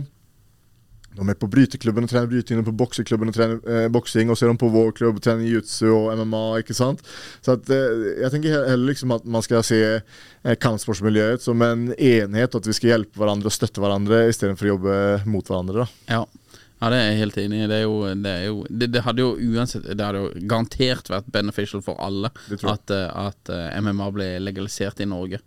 [1.18, 4.48] De er på bryteklubben og trener bryting, på bokseklubben og trener eh, boksing, og så
[4.48, 6.44] er de på vår klubb og trener jiu-jitsu og MMA.
[6.62, 7.04] ikke sant?
[7.46, 11.90] Så at, eh, jeg tenker heller liksom at man skal se eh, kampsportsmiljøet som en
[11.94, 15.00] enhet, og at vi skal hjelpe hverandre og støtte hverandre istedenfor å jobbe
[15.30, 15.88] mot hverandre.
[15.88, 16.20] da.
[16.20, 16.26] Ja.
[16.78, 17.68] Ja, det er jeg helt enig i.
[17.72, 21.82] Det, jo, det, jo, det, det hadde jo uansett Det hadde jo garantert vært beneficial
[21.86, 25.42] for alle at, eh, at eh, MMA ble legalisert i Norge.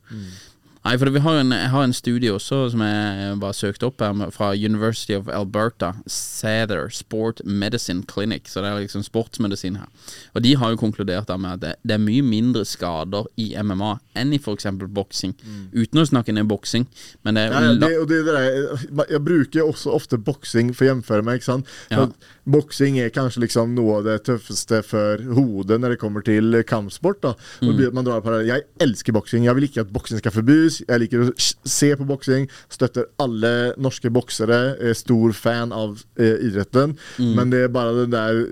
[0.81, 4.01] Nei, for vi har en, jeg har en studie også som jeg bare søkte opp
[4.01, 5.91] her, fra University of Alberta.
[6.09, 8.49] Sather Sport Medicine Clinic.
[8.49, 9.91] Så det er liksom sportsmedisin her.
[10.33, 13.51] Og de har jo konkludert da med at det, det er mye mindre skader i
[13.61, 14.71] MMA enn i f.eks.
[14.89, 15.35] boksing.
[15.77, 16.89] Uten å snakke ned boksing,
[17.27, 20.93] men det er ja, det, det, det er, jeg bruker også ofte boksing for å
[20.95, 21.41] gjemføre meg.
[21.41, 21.71] ikke sant?
[21.93, 22.07] Ja.
[22.51, 27.21] Boksing er kanskje liksom noe av det tøffeste for hodet når det kommer til kampsport.
[27.23, 27.35] da.
[27.61, 28.49] At man drar på det.
[28.49, 29.45] Jeg elsker boksing.
[29.45, 30.70] Jeg vil ikke at boksing skal forbys.
[30.79, 32.49] Jeg liker å se på boksing.
[32.73, 34.61] Støtter alle norske boksere.
[34.81, 36.97] Er stor fan av eh, idretten.
[37.19, 38.43] Men det er bare den der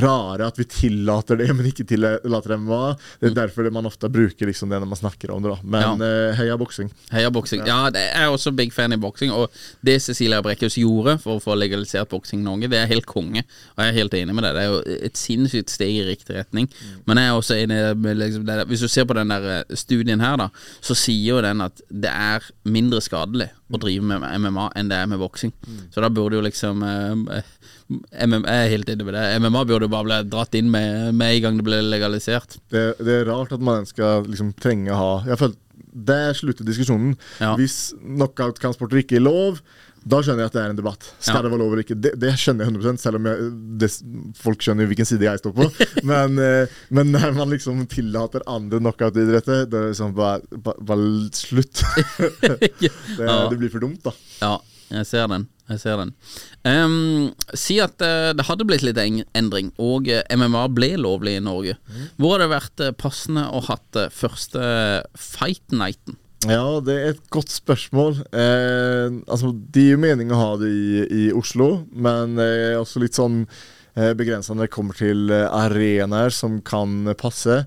[0.00, 2.80] rare at vi tillater det, men ikke tillater MMA.
[3.20, 5.52] Det er derfor man ofte bruker liksom det når man snakker om det.
[5.52, 5.58] da.
[5.76, 6.90] Men eh, heia boksing.
[7.12, 7.64] Heia boksing.
[7.68, 9.32] Ja, det er jeg også big fan i boksing.
[9.36, 9.52] Og
[9.84, 13.44] det Cecilia Brekkhus gjorde for å få legalisert boksing i Norge, det er helt konge.
[13.74, 14.54] Og jeg er helt enig med det.
[14.56, 16.70] Det er jo et sinnssykt steg i riktig retning.
[17.08, 19.48] Men jeg er også enig med liksom, det, der- Hvis du ser på den der
[19.58, 20.48] eh, studien her, da,
[20.80, 24.98] så sier jo den at det er mindre skadelig å drive med MMA enn det
[25.00, 25.52] er med boksing.
[25.64, 25.78] Mm.
[25.94, 27.52] Så da burde jo liksom eh,
[28.12, 29.24] MMA, Jeg er helt enig med det.
[29.44, 32.58] MMA burde bare bli dratt inn med, med en gang det ble legalisert.
[32.72, 35.58] Det, det er rart at man skal liksom trenge å ha Jeg føler
[35.92, 37.16] Der slutter diskusjonen.
[37.40, 37.54] Ja.
[37.58, 39.58] Hvis knockout-transporter ikke er lov,
[40.08, 41.04] da skjønner jeg at det er en debatt.
[41.22, 41.42] Skal Ja.
[41.44, 41.96] det være lov eller ikke?
[42.02, 43.90] Det, det skjønner jeg 100 selv om jeg, det,
[44.40, 45.68] folk skjønner jo hvilken side jeg står på.
[46.10, 51.06] men, eh, men når man liksom tillater andre knockout-idretter, det er sånn bare, bare, bare
[51.36, 51.84] slutt.
[52.40, 52.72] det,
[53.20, 53.36] Ja.
[53.52, 54.16] det blir for dumt, da.
[54.40, 54.56] Ja,
[54.92, 55.48] jeg ser den.
[55.70, 56.10] Jeg ser den.
[56.68, 61.44] Um, si at uh, det hadde blitt litt endring, og uh, MMA ble lovlig i
[61.44, 61.78] Norge.
[62.18, 64.62] Hvor hadde det vært uh, passende å hatt eh, første
[65.16, 66.18] fight nighten?
[66.48, 68.16] Ja, det er et godt spørsmål.
[68.34, 72.80] Eh, altså, det er jo meningen å ha det i, i Oslo, men det er
[72.80, 73.44] også litt sånn
[73.94, 77.60] eh, begrensa når det kommer til eh, arenaer som kan passe.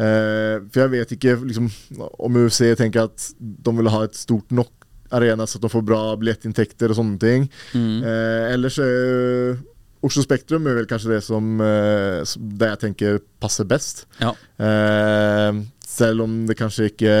[0.00, 1.68] Eh, for jeg vet ikke liksom,
[2.00, 4.81] om UFC tenker at de vil ha et stort nok
[5.12, 7.46] arena så de får bra billettinntekter og sånne ting.
[7.74, 9.60] Eh, ellers er
[10.02, 12.24] Oslo Spektrum er vel kanskje det som, eh,
[12.58, 14.06] det jeg tenker passer best.
[14.18, 14.34] Ja.
[14.58, 17.14] Eh, selv om det kanskje ikke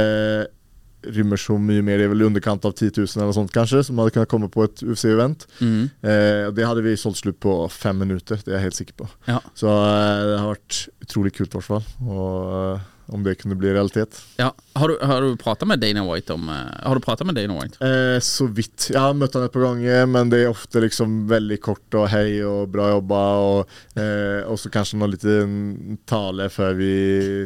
[1.02, 3.82] rymmer så mye mer, det er vel i underkant av 10 000 eller sånt kanskje,
[3.86, 5.46] som hadde kunnet komme på et UFC-event.
[5.60, 5.90] Mm.
[6.02, 9.08] Eh, det hadde vi solgt slutt på fem minutter, det er jeg helt sikker på.
[9.26, 9.40] Ja.
[9.58, 13.56] Så eh, det har vært utrolig kult i hvert fall, og eh, om det kunne
[13.58, 14.20] bli realitet.
[14.36, 14.52] ja.
[14.74, 17.58] Har du, har du prata med Dana White om eh, Har du prata med Dana
[17.58, 17.76] White?
[17.84, 18.86] Eh, så vidt.
[18.88, 22.08] Jeg har møtt han et par ganger, men det er ofte liksom veldig kort og
[22.08, 26.94] hei og bra jobba, og eh, også kanskje noe liten tale før vi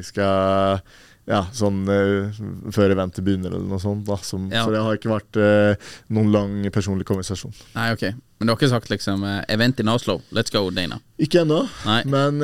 [0.07, 0.79] skal
[1.27, 2.31] ja, sånn uh,
[2.75, 4.05] før eventet begynner eller noe sånt.
[4.07, 4.63] da som, Ja.
[4.63, 7.55] Så det har ikke vært uh, noen lang personlig konversasjon.
[7.75, 8.05] Nei, ok.
[8.39, 11.01] Men du har ikke sagt liksom uh, 'event in Oslo', let's go, Dana?
[11.19, 11.65] Ikke ennå,
[12.07, 12.39] men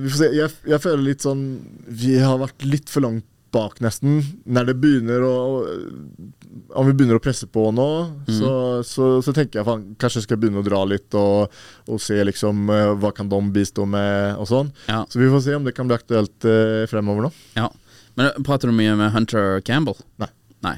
[0.00, 0.28] vi får se.
[0.36, 1.42] Jeg, jeg føler litt sånn
[1.88, 4.20] Vi har vært litt for langt bak, nesten.
[4.44, 5.34] Når det begynner å
[6.76, 7.88] Om vi begynner å presse på nå,
[8.28, 8.52] så,
[8.84, 11.52] så, så tenker jeg faen, kanskje jeg skal begynne å dra litt og,
[11.88, 12.68] og se liksom
[13.00, 14.72] hva kan de bistå med og sånn.
[14.88, 15.02] Ja.
[15.08, 16.48] Så vi får se om det kan bli aktuelt
[16.92, 17.32] fremover nå.
[17.58, 17.68] ja.
[18.18, 19.98] Men eh, prater du mye med Hunter Campbell?
[20.18, 20.32] Nei.
[20.66, 20.74] Nei.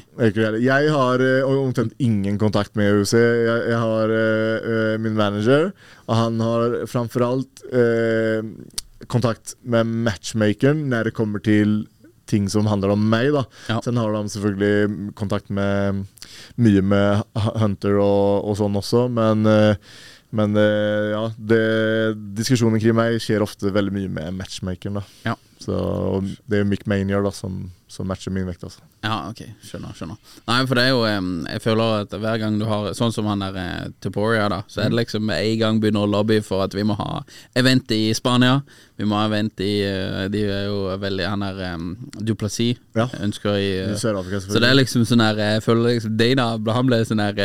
[0.61, 3.16] Jeg, har eh, omtrent ingen kontakt med UFC.
[3.16, 5.70] Jeg, jeg har eh, min manager,
[6.05, 8.44] og han har framfor alt uh,
[9.09, 11.81] kontakt med matchmakeren når det kommer til
[12.31, 13.33] ting som handler om meg.
[13.35, 13.81] da Ja.
[13.83, 16.05] Sen har de selvfølgelig kontakt med
[16.61, 19.48] mye med Hunter og, og sånn også, men
[20.31, 21.62] men ja, det,
[22.38, 25.00] diskusjonen kring meg skjer ofte veldig mye med matchmakeren.
[25.00, 25.35] da Ja.
[25.61, 28.62] Så og Det er Mick Manier som, som matcher min vekt.
[28.64, 31.00] altså Ja, ok, skjønner, skjønner Nei, for det er jo
[31.50, 34.85] Jeg føler at hver gang du har Sånn som han der eh, Tuporia da Så
[34.85, 37.22] er det liksom med en gang begynner å lobby for at vi må ha
[37.59, 38.61] event i Spania
[39.00, 43.09] Vi må ha event i eh, De er jo veldig Han er um, Duplessis Ja.
[43.24, 47.03] Ønsker i Sør-Afrika, Så det er liksom sånn her Jeg føler liksom Dana Han ble
[47.09, 47.40] sånn her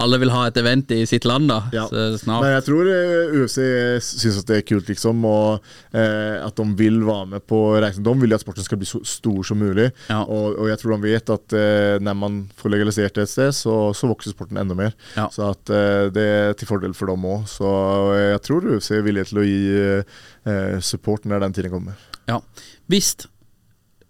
[0.00, 1.88] Alle vil ha et event i sitt land da Ja.
[1.90, 2.90] Så snart Men jeg tror
[3.40, 3.58] UFC
[4.04, 5.64] syns at det er kult, liksom, og
[5.96, 8.04] eh, at de vil være med på reisen.
[8.06, 9.79] De vil at sporten skal bli så stor som mulig,
[10.10, 10.20] Ja.
[10.22, 13.50] og, og jeg tror de vet at eh, når man får legalisert det et sted,
[13.56, 14.94] så, så vokser sporten enda mer.
[15.16, 15.26] Ja.
[15.34, 17.48] Så at eh, det er til fordel for dem òg.
[17.50, 17.68] Så
[18.18, 21.98] jeg tror UFC er villig til å gi eh, support når den tiden kommer.
[22.30, 22.40] Ja.
[22.90, 23.14] Hvis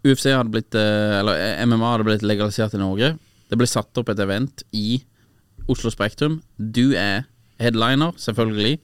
[0.06, 3.14] UFC hadde blitt eh, Eller eh, MMA hadde blitt legalisert i Norge,
[3.50, 5.00] det ble satt opp et event i
[5.70, 7.26] Oslo Spektrum, du er
[7.61, 8.78] headliner, selvfølgelig.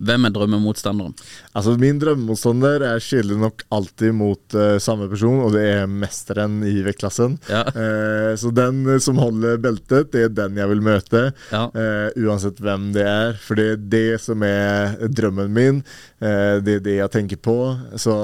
[0.00, 1.12] Hvem er drømmemotstanderen?
[1.56, 6.60] Altså Min drømmemotstander er skyldig nok alltid mot uh, samme person, og det er mesteren
[6.64, 7.36] i vektklassen.
[7.50, 7.66] Ja.
[7.74, 11.24] Uh, så den eh, som holder beltet, det er den jeg vil møte.
[11.52, 11.66] Ja.
[11.74, 13.36] uh, uansett hvem det er.
[13.44, 15.84] For det er det som er drømmen min.
[16.20, 17.56] Det er det jeg tenker på.
[17.98, 18.14] Så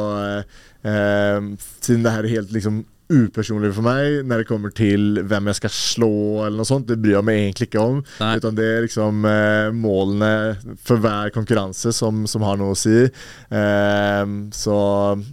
[0.84, 5.58] siden det her er helt liksom upersonlig for meg når det kommer til hvem jeg
[5.60, 6.10] skal slå,
[6.46, 6.88] eller noe sånt.
[6.88, 8.00] Det bryr jeg meg egentlig ikke om.
[8.22, 8.32] Nei.
[8.40, 13.04] Utan det er liksom eh, målene for hver konkurranse som, som har noe å si.
[13.06, 14.24] Eh,
[14.58, 14.78] så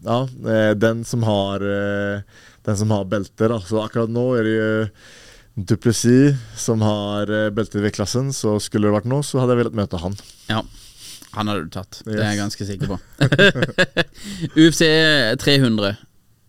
[0.06, 0.20] ja,
[0.54, 3.58] eh, den som har eh, Den som har belter, da.
[3.60, 4.70] Så akkurat nå er det jo
[5.54, 9.64] Duplessis som har eh, beltet i vektklassen, så skulle det vært nå, så hadde jeg
[9.64, 10.16] villet møte han.
[10.50, 10.64] Ja.
[11.34, 12.98] Han hadde du tatt, det er jeg ganske sikker på.
[14.64, 14.86] UFC
[15.42, 15.96] 300.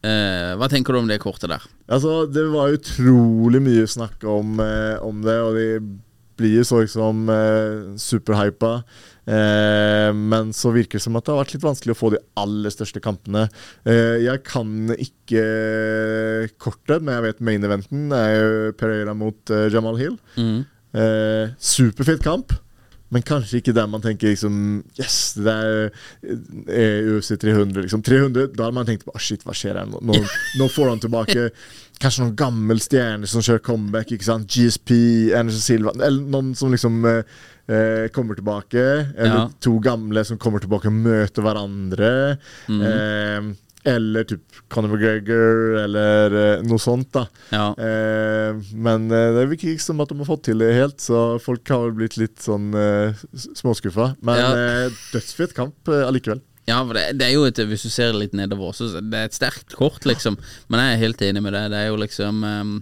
[0.04, 1.62] Eh, hva tenker du om det kortet der?
[1.88, 5.68] Altså, det var utrolig mye snakk om, eh, om det, og de
[6.38, 8.72] blir jo så liksom eh, superhypa.
[9.24, 12.20] Eh, men så virker det som at det har vært litt vanskelig å få de
[12.40, 13.46] aller største kampene.
[13.88, 15.44] Eh, jeg kan ikke
[16.60, 20.18] kortet, men jeg vet main eventen er jo Pereira mot eh, Jamal Hill.
[20.36, 20.64] Mm.
[20.94, 22.52] Eh, superfet kamp.
[23.14, 24.56] Men kanskje ikke der man tenker liksom
[24.98, 27.84] Yes, det er UFC 300.
[27.86, 28.02] Liksom.
[28.04, 30.00] 300, Da hadde man tenkt på oh, shit, hva skjer her nå?
[30.04, 30.18] Nå,
[30.60, 31.48] nå får han tilbake
[32.02, 34.10] kanskje noen gammel stjerne som kjører comeback.
[34.16, 34.48] ikke sant?
[34.50, 34.90] GSP,
[35.38, 37.20] Anderson Silva Eller noen som liksom eh,
[37.70, 38.82] eh, kommer tilbake.
[39.14, 39.44] Eller Ja.
[39.62, 42.10] to gamle som kommer tilbake og møter hverandre.
[42.68, 43.52] Eh,
[43.84, 47.10] eller typ Conor McGregor, eller eh, noe sånt.
[47.12, 47.66] da Ja.
[47.76, 51.38] Eh, men eh, det virker ikke som at de har fått til det helt, så
[51.42, 53.22] folk har vel blitt litt sånn eh,
[53.60, 54.14] småskuffa.
[54.24, 54.50] Men Ja.
[54.56, 56.40] eh, dødsfett kamp eh, allikevel.
[56.66, 59.26] Ja, for det, det er jo et Hvis du ser litt nedover så det er
[59.28, 60.38] et sterkt kort, liksom.
[60.72, 61.66] Men jeg er helt enig med det.
[61.74, 62.78] Det er jo liksom um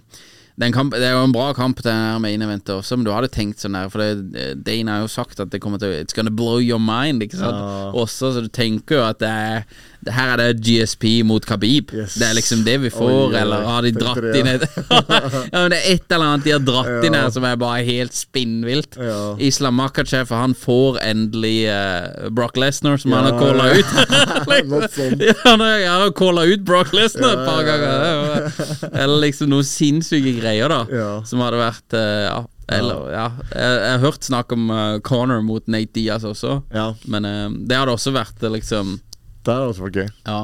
[0.71, 3.27] kamp, det er jo en bra kamp, det her med eventet også, men du hadde
[3.33, 6.29] tenkt sånn der For det, Dane har jo sagt at det kommer til It's gonna
[6.29, 7.57] blow your mind, ikke sant?
[7.57, 7.91] Ja.
[7.97, 9.65] Også, så du tenker jo at det er
[10.11, 11.91] Her er det GSP mot Khabib.
[11.95, 12.15] Yes.
[12.19, 14.65] Det er liksom det vi får, Oi, eller har de dratt det, inn et
[15.53, 17.83] Ja, men det er et eller annet de har dratt inn her som er bare
[17.87, 18.97] helt spinnvilt.
[18.99, 19.19] Ja.
[19.43, 23.75] Islam Makachev, han får endelig uh, Brock Lesnar, som han har Ja, calla ja.
[23.79, 24.99] ut.
[25.27, 28.51] Ja, han har- calla ut Brock Lesnar et par Ja, ja, ganger.
[28.93, 30.83] Eller liksom noen sinnssyke greier, da.
[30.91, 31.11] Ja.
[31.27, 32.41] Som hadde vært uh, Ja.
[32.71, 33.25] Eller, ja.
[33.51, 37.49] Jeg, jeg har hørt snakk om uh, Corner mot Nate Diaz også, Ja, men uh,
[37.67, 38.93] det hadde også vært eh, liksom
[39.43, 40.09] det hadde også vært gøy.
[40.27, 40.39] Ja.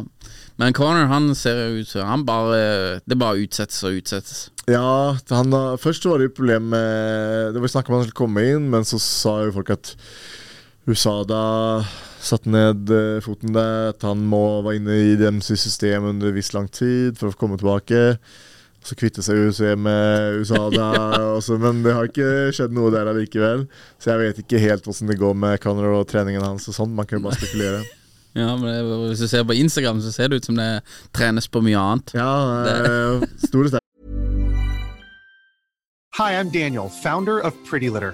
[0.60, 4.50] Men Corner han ser jo ut som Han bare Det bare utsettes og utsettes.
[4.68, 8.44] Ja, han, først var det jo problem med Det var snakk om han skulle komme
[8.44, 9.96] inn, men så sa jo folk at
[10.90, 11.40] USADA
[12.20, 16.36] satte ned eh, foten der, at han må være inne i deres system under en
[16.36, 18.18] viss lang tid for å komme tilbake.
[18.86, 20.90] Så kvitte seg USA med USADA,
[21.36, 23.68] og men det har ikke skjedd noe der allikevel.
[24.02, 26.98] Så jeg vet ikke helt hvordan det går med Conor og treningen hans og sånn.
[26.98, 27.86] Man kan jo bare spekulere.
[28.38, 30.82] Ja, men det, Hvis du ser på Instagram, så ser det ut som det
[31.16, 32.14] trenes på mye annet.
[32.14, 32.32] Ja,
[32.66, 33.30] det.
[33.48, 33.80] store
[36.20, 38.14] Hi, I'm Daniel, founder of Pretty Litter.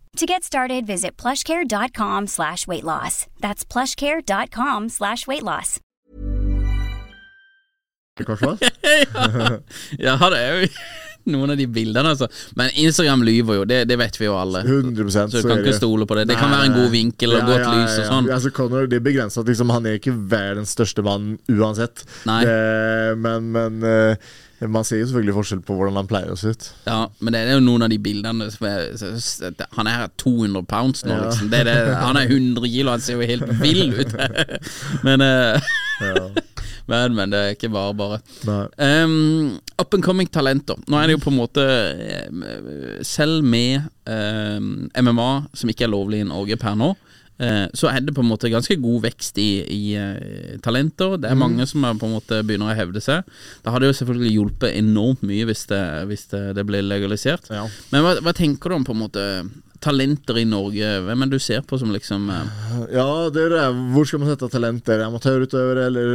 [0.17, 3.27] To get started, visit plushcare.com slash weight loss.
[3.39, 5.79] That's plushcare.com slash weight loss.
[9.97, 10.67] Ja, det er jo
[11.31, 12.27] noen av de bildene, altså.
[12.59, 14.65] Men Instagram lyver jo, det, det vet vi jo alle.
[14.67, 16.27] 100 Så du kan ikke stole på det.
[16.29, 18.29] Det kan være en god vinkel og godt lys og sånn.
[18.35, 22.03] Altså Connor, det er begrenset, liksom, Han er ikke verdens største mann uansett.
[22.27, 22.41] Nei.
[22.43, 24.31] Eh, men men eh,
[24.69, 26.67] man ser jo selvfølgelig forskjell på hvordan han pleier å se ut.
[26.85, 31.15] Ja, men det er jo noen av de bildene er Han er 200 pounds nå,
[31.15, 31.23] Ja.
[31.25, 31.49] liksom.
[31.49, 34.13] Det er det, han er 100 kilo, han ser jo helt vill ut.
[35.07, 35.59] men, uh,
[36.01, 36.29] Ja.
[36.87, 38.19] men, men det er ikke bare bare.
[38.77, 40.77] Um, up and coming talenter.
[40.87, 45.93] Nå er det jo på en måte eh, Selv med um, MMA, som ikke er
[45.93, 47.10] lovlig i Norge per nå, eh,
[47.73, 51.17] så er det på en måte ganske god vekst i, i eh, talenter.
[51.21, 53.25] Det er mange som er på en måte begynner å hevde seg.
[53.63, 57.49] Det hadde jo selvfølgelig hjulpet enormt mye hvis det, hvis det, det ble legalisert.
[57.49, 57.65] Ja.
[57.93, 59.25] Men hva, hva tenker du om på en måte
[59.81, 60.93] talenter i Norge?
[61.07, 62.55] Hvem er det du ser på som liksom eh,
[62.93, 63.65] Ja, det er det.
[63.95, 65.01] Hvor skal man sette talenter?
[65.01, 66.09] Det amatørutøvere, eller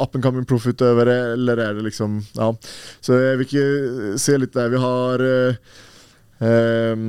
[0.00, 2.52] up and coming proff-utøvere, eller er det liksom Ja.
[3.04, 4.72] Så jeg vil ikke se litt der.
[4.72, 5.74] Vi har eh,
[6.48, 7.08] eh,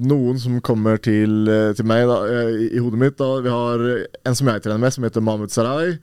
[0.00, 3.16] noen som kommer til, eh, til meg da, eh, i, i hodet mitt.
[3.20, 3.28] Da.
[3.44, 3.84] Vi har
[4.26, 5.98] en som jeg trener med, som heter Mahmoud Sarai.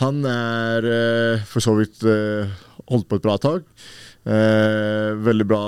[0.00, 2.48] Han er eh, for så vidt eh,
[2.90, 3.68] holdt på et bra tak.
[4.24, 5.64] Eh, veldig bra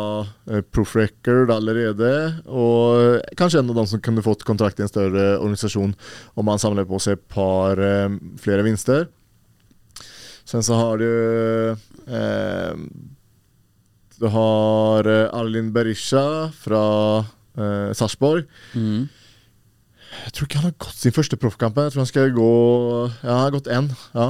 [0.48, 2.12] eh, proof record allerede.
[2.48, 5.92] Og kanskje en av dem som kunne fått kontrakt i en større organisasjon
[6.40, 8.08] om han samler på seg et par eh,
[8.40, 9.10] flere vinster.
[10.46, 11.10] Sen så har du
[12.06, 12.82] eh,
[14.20, 16.82] Du har eh, Arlin Berisha fra
[17.58, 18.48] eh, Sarpsborg.
[18.74, 19.06] mm.
[20.16, 21.76] Jeg tror ikke han har gått sin første proffkamp.
[21.76, 22.52] Jeg tror han skal gå
[23.20, 23.90] Ja, han har gått én.
[24.14, 24.28] Ja.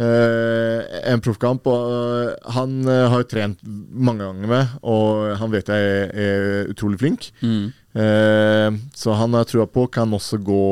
[0.00, 1.66] Eh, en proffkamp.
[1.68, 6.72] Eh, han uh, har jo trent mange ganger med, og han vet jeg er, er
[6.72, 7.28] utrolig flink.
[7.42, 7.68] Mm.
[7.92, 10.62] Eh, så han har trua på kan også gå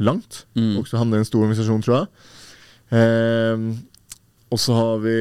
[0.00, 0.46] langt.
[0.56, 0.78] Mm.
[0.80, 2.08] Også han er en stor organisasjon, tror jeg.
[4.48, 5.16] Og så har vi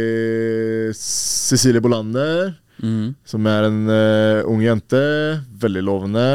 [0.96, 3.16] Cecilie Bolander, mm.
[3.28, 5.02] som er en uh, ung jente.
[5.60, 6.28] Veldig lovende.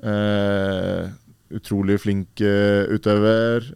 [0.00, 1.10] Uh,
[1.52, 3.68] utrolig flink uh, utøver.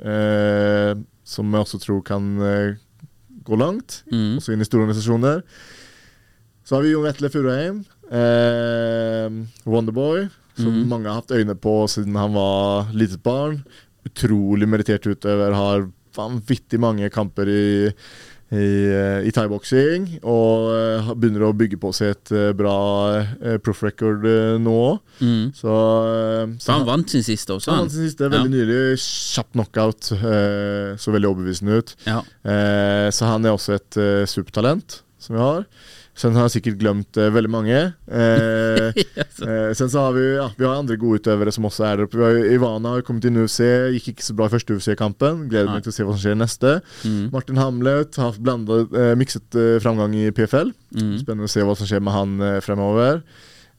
[1.24, 2.24] som jeg også tror kan
[3.42, 4.36] gå langt, mm.
[4.38, 5.40] også inn i store organisasjoner.
[6.64, 7.82] Så har vi Jon Vetle Furuheim.
[9.64, 10.26] Wonderboy,
[10.59, 10.84] som mm.
[10.90, 13.62] mange har hatt øyne på siden han var litet barn.
[14.09, 15.57] Utrolig merittert utøver.
[15.57, 17.64] Har vanvittig mange kamper i,
[18.53, 20.09] i, eh, i thaiboksing.
[20.28, 22.74] Og eh, begynner å bygge på seg et eh, bra
[23.22, 24.26] eh, proff record
[24.61, 24.76] nå.
[25.22, 25.53] Mm.
[25.57, 25.76] Så,
[26.61, 27.86] Så han vant sin siste også, han han.
[27.88, 28.80] vant sin siste veldig nylig.
[29.03, 30.12] Kjapp knockout.
[31.03, 31.94] så veldig overbevisende ut.
[32.07, 32.20] Ja.
[33.12, 33.98] Så han er også et
[34.30, 35.66] supertalent som vi har.
[36.18, 37.76] Sen har jeg sikkert glemt uh, veldig mange.
[38.04, 38.98] Eh,
[39.46, 42.08] uh, sen så har vi, ja, vi har andre gode utøvere som også er der
[42.08, 42.18] oppe.
[42.20, 43.62] Vi har, Ivana har kommet inn i UFC,
[43.96, 45.46] gikk ikke så bra i første UFC-kampen.
[45.52, 45.78] Gleder Nei.
[45.78, 46.74] meg til å se hva som skjer neste.
[47.08, 47.22] Mm.
[47.32, 50.74] Martin Hamlet har blandet, mikset framgang i PFL.
[50.98, 51.16] Mm.
[51.22, 53.24] Spennende å se hva som skjer med han fremover.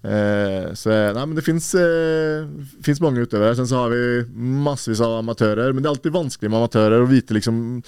[0.04, 3.56] Eh, så nei, men det fins eh, mange utøvere.
[3.56, 4.04] Sen så har vi
[4.36, 5.72] massevis av amatører.
[5.72, 7.80] Men det er alltid vanskelig med amatører å vite liksom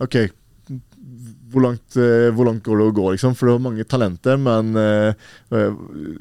[0.00, 0.16] Ok,
[1.50, 3.34] hvor langt, eh, hvor langt går det å gå, liksom?
[3.38, 5.12] For det er mange talenter, men uh,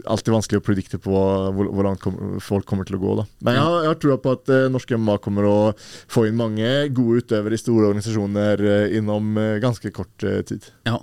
[0.09, 3.15] alltid vanskelig å predikte på hvor, hvor langt kom, folk kommer til å gå.
[3.19, 5.57] da Men jeg har, jeg har trua på at uh, norske MMA kommer å
[6.09, 10.65] få inn mange gode utøvere i store organisasjoner uh, innom ganske kort tid.
[10.87, 10.97] Ja.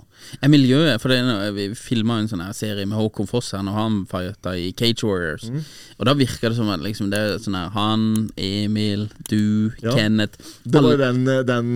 [0.47, 1.21] Miljøet For det,
[1.55, 5.07] vi filma en sånn her serie med Håkon Foss her når han fighta i Cage
[5.07, 5.47] Warriors.
[5.49, 5.63] Mm.
[5.97, 9.93] Og da virker det som at liksom, det er sånn her Han, Emil, du, Ja.
[9.93, 11.75] Kenneth Det var den, den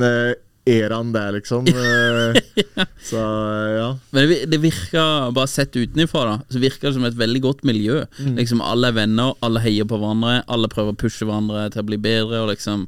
[0.70, 1.66] eraen der, liksom.
[1.68, 2.86] ja.
[3.09, 3.88] Så eh, ja.
[4.14, 7.64] Men det, det virker, bare sett utenfra, da, så virker det som et veldig godt
[7.68, 8.03] miljø.
[8.20, 8.36] Mm.
[8.38, 11.88] Liksom Alle er venner, alle heier på hverandre, alle prøver å pushe hverandre til å
[11.89, 12.43] bli bedre.
[12.45, 12.86] Og liksom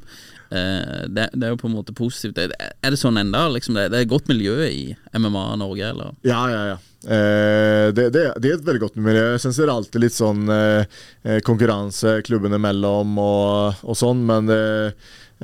[0.54, 2.38] eh, det, det er jo på en måte positivt.
[2.38, 3.48] Er det- Er det sånn enda?
[3.50, 6.14] Liksom det, det er godt miljø i MMA Norge, eller?
[6.22, 6.78] Ja, ja, ja.
[7.04, 9.26] Eh, det, det, det er et veldig godt miljø.
[9.34, 10.86] Jeg syns det er alltid litt sånn eh,
[11.26, 14.62] eh, konkurranse klubbene imellom og, og sånn, men det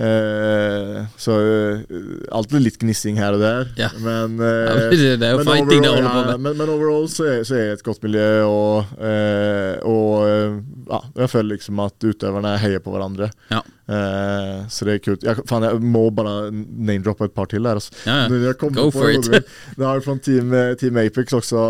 [0.00, 1.80] eh, Så uh,
[2.32, 3.68] alltid litt gnissing her og der.
[3.78, 3.90] Ja.
[4.00, 6.36] Men, Ja, det- det er jo fighting det overall- holder på ja.
[6.46, 11.00] Men, men overall så er, så er det et godt miljø, og, eh, og ja,
[11.22, 13.30] jeg føler liksom at utøverne heier på hverandre.
[13.52, 13.60] Ja.
[14.70, 15.24] Så det er kult.
[15.26, 17.80] Jeg, faen, jeg må bare name-droppe et par til der.
[17.80, 17.90] Altså.
[18.60, 19.26] Go på for it.
[19.26, 21.64] Det har fra Team, team Apex også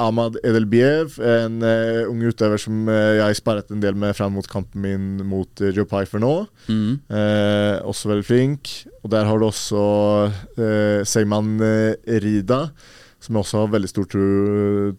[0.00, 4.48] Ahmad Edelbiev, en uh, ung utøver som uh, jeg sparret en del med fram mot
[4.50, 6.32] kampen min mot uh, Joe Pifer nå.
[6.66, 6.98] Mm.
[7.06, 8.72] Uh, også veldig flink.
[9.04, 9.80] Og der har du også
[11.04, 11.58] Seyman
[12.08, 12.60] Rida,
[13.24, 14.24] som jeg også har veldig stor tro,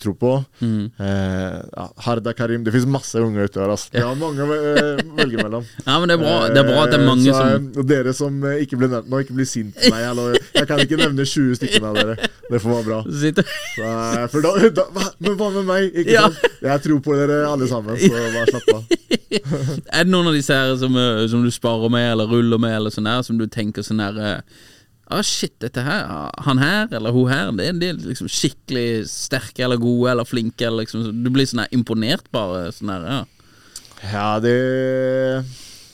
[0.02, 0.32] tro på.
[0.66, 0.86] Mm.
[0.98, 3.76] Eh, ja, Harda Karim Det finnes masse unge utøvere.
[3.76, 3.92] Altså.
[3.94, 5.68] Vi har mange å eh, velge mellom.
[5.86, 7.68] Ja, men det er bra, det er bra at det er mange Eh, så, som
[7.84, 10.04] og Dere som eh, ikke ble nevnt nå, ikke bli sint på meg.
[10.10, 12.18] Eller, jeg kan ikke nevne 20 stykker av dere.
[12.50, 13.00] Det får være bra.
[13.06, 13.32] Så,
[14.34, 14.88] for da, da,
[15.26, 15.90] men hva med meg?
[15.94, 16.28] Ikke Ja.
[16.30, 16.60] sant?
[16.66, 18.86] Jeg tror på dere alle sammen, så bare slapp av.
[19.96, 20.96] Er det noen av disse her som,
[21.30, 24.40] som du sparer med, eller ruller med, eller sånn her, som du tenker sånn her
[25.06, 26.08] Ah, shit, dette her,
[26.48, 30.66] han her eller hun her, det, de er liksom skikkelig sterke eller gode eller flinke.
[30.66, 32.72] Eller liksom, du blir sånn her imponert, bare.
[32.74, 33.22] Sånn her, ja.
[34.06, 34.56] Ja, det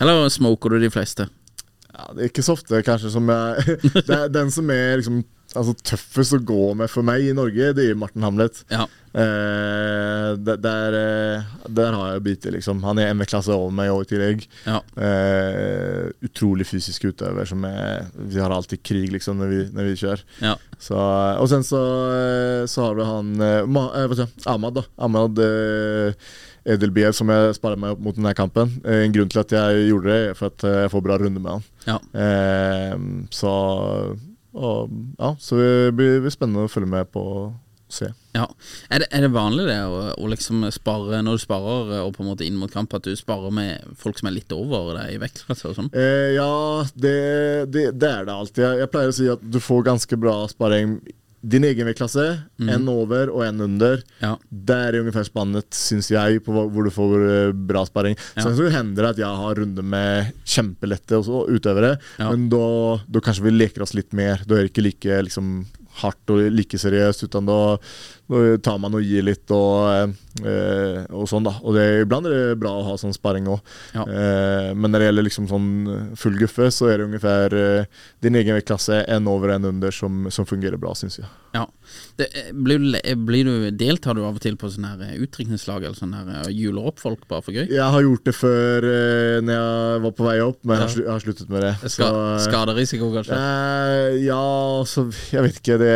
[0.01, 1.27] Eller smoker du de fleste?
[1.91, 3.77] Ja, det er ikke så ofte kanskje som jeg
[4.37, 5.21] den som er liksom
[5.55, 8.63] altså, tøffest å gå med for meg i Norge, det er Martin Hamlet.
[8.71, 8.87] Ja.
[9.11, 12.79] Eh, der, der, eh, der har jeg bitet, liksom.
[12.87, 14.45] Han er MV-klasse over meg òg, i tillegg.
[14.65, 14.79] Ja.
[14.95, 19.97] Eh, utrolig fysisk utøver som er Vi har alltid krig, liksom, når vi, når vi
[20.03, 20.23] kjører.
[20.43, 20.55] ja.
[20.81, 21.79] Så, og sen så,
[22.09, 24.23] eh, så har du han eh, Ma, eh?
[24.49, 24.81] Ahmad, da.
[24.97, 26.15] Ahmad eh,
[26.65, 28.71] Edelbiev, som jeg sparer meg opp mot denne kampen.
[28.85, 31.19] Eh, en grunn til at jeg gjorde det, er for at eh, jeg får bra
[31.21, 31.67] runde med han.
[31.85, 31.99] Ja.
[32.17, 32.97] Eh,
[33.33, 33.53] så
[34.53, 37.23] og, ja, så det blir, blir spennende å følge med på
[37.91, 38.07] se.
[38.35, 38.45] ja.
[38.89, 42.15] Er, det, er det vanlig det å, å liksom spare når du sparer eh, og
[42.15, 44.95] på en måte inn mot kamp, at du sparer med folk som er litt over
[44.97, 45.91] deg i vektklasse og sånn?
[45.91, 46.51] Eh, ja,
[46.95, 47.15] det,
[47.73, 48.63] det, det er det alltid.
[48.63, 50.99] Jeg, jeg pleier å si at du får ganske bra sparing.
[51.41, 52.23] Din egen vektklasse,
[52.61, 54.01] en over og en under.
[54.21, 54.35] Ja.
[54.51, 58.13] Der er ungefär spannet, syns jeg, på hvor du får eh, bra sparring.
[58.35, 58.43] Ja.
[58.45, 62.29] Sen så hender det at jeg har runder med kjempelette utøvere, Ja.
[62.29, 62.61] men da,
[63.09, 64.43] da kanskje vi leker oss litt mer.
[64.45, 65.65] Da er det ikke like liksom,
[66.03, 67.57] hardt og like seriøst, utan da,
[68.31, 70.13] da tar man og gir litt og,
[70.45, 71.55] eh, og sånn, da.
[71.61, 73.59] Og det, iblant er det bra å ha sånn sparring òg.
[73.95, 74.05] Ja.
[74.07, 75.69] Eh, men når det gjelder liksom sånn
[76.19, 80.25] full guffe, så er det ungefær eh, din egen vektklasse, en over en under, som,
[80.31, 81.29] som fungerer bra, syns jeg.
[81.51, 81.65] Ja.
[82.15, 82.79] Det, blir,
[83.27, 86.61] blir du, deltar du av og til på sånne her utdrikningslag eller sånn her hjuler
[86.61, 87.65] juler opp folk bare for gøy?
[87.67, 88.85] Jeg har gjort det før
[89.43, 91.73] når jeg var på vei opp, men slu, jeg har sluttet med det.
[91.91, 93.37] Ska, Så, skaderisiko, kanskje?
[93.37, 94.39] Eh, ja,
[94.79, 95.77] altså jeg vet ikke.
[95.81, 95.93] Det,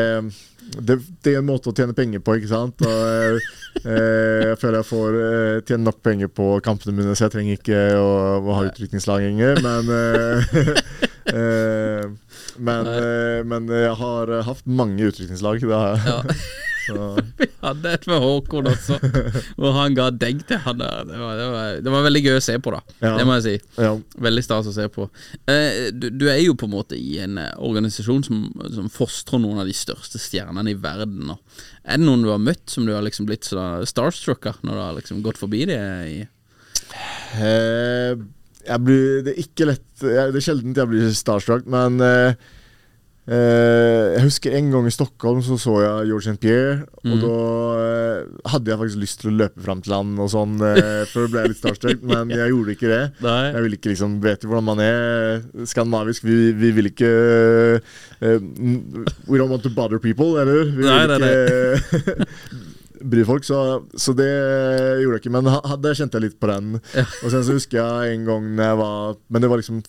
[0.73, 2.83] det, det er en måte å tjene penger på, ikke sant.
[2.85, 3.49] Og, eh,
[3.83, 7.59] eh, jeg føler jeg får eh, tjene nok penger på kampene mine, så jeg trenger
[7.59, 8.11] ikke å,
[8.41, 9.61] å ha utrykningslag lenger.
[9.65, 10.61] Men, eh,
[11.39, 12.05] eh,
[12.57, 15.63] men, eh, men jeg har hatt mange utrykningslag.
[15.63, 16.05] Det har jeg.
[16.11, 16.71] Ja.
[17.39, 18.99] Vi hadde et med Håkon også,
[19.59, 21.07] hvor han ga deg til han der.
[21.09, 22.81] Det var, det, var, det var veldig gøy å se på, da.
[23.01, 23.15] Ja.
[23.19, 23.55] Det må jeg si.
[23.87, 23.93] ja.
[24.27, 25.07] Veldig stas å se på.
[25.51, 29.41] Eh, du, du er jo på en måte i en eh, organisasjon som, som fostrer
[29.43, 31.25] noen av de største stjernene i verden.
[31.31, 31.39] nå.
[31.85, 34.77] Er det noen du har møtt som du har liksom blitt så starstruck av, når
[34.79, 35.81] du har liksom gått forbi det?
[36.09, 36.23] I,
[37.35, 42.54] Eh, blir, det er ikke lett Det er sjelden jeg blir starstruck, men eh, eh,
[43.25, 46.37] Jeg husker en gang i Stockholm så så jeg George St.
[46.43, 47.37] Pierre, og da
[47.81, 48.19] eh,
[48.53, 51.41] hadde jeg faktisk lyst til å løpe fram til han og sånn, eh, for ble
[51.41, 53.01] jeg litt starstruck, men jeg gjorde ikke det.
[53.25, 53.39] Nei.
[53.55, 56.23] Jeg ville ikke liksom Vet jo hvordan man er skandinavisk.
[56.29, 57.09] Vi, vi vil ikke
[58.21, 58.37] uh,
[59.27, 60.69] We don't want to bother people, eller?
[60.69, 61.33] Vi Nei, vil nei,
[61.81, 62.29] ikke
[63.11, 63.59] bry folk, så,
[63.99, 64.29] så det
[65.01, 65.33] gjorde jeg ikke.
[65.35, 66.77] Men ha- det kjente jeg litt på den.
[66.77, 69.81] Og sen så husker jeg en gang når jeg var Men det var liksom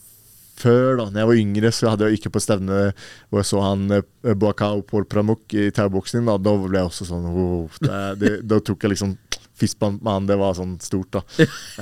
[0.61, 2.81] før, da når jeg var yngre, så hadde jeg ikke på stevne
[3.29, 6.27] hvor jeg så han eh, Boakao Paul Pramuk i tauboksing.
[6.29, 9.17] Da, da ble jeg også sånn oh, det, det, Da tok jeg liksom
[9.57, 10.29] fistbump med han.
[10.29, 11.25] Det var sånn stort, da.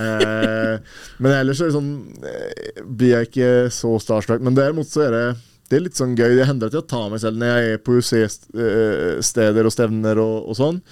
[0.04, 1.92] eh, men ellers er det sånn
[2.30, 4.44] eh, blir jeg ikke så starstruck.
[4.44, 5.26] Men derimot så er det
[5.70, 6.34] det er litt sånn gøy.
[6.36, 10.50] Det hender at jeg tar meg selv når jeg er på UC-steder og stevner og,
[10.52, 10.82] og sånn.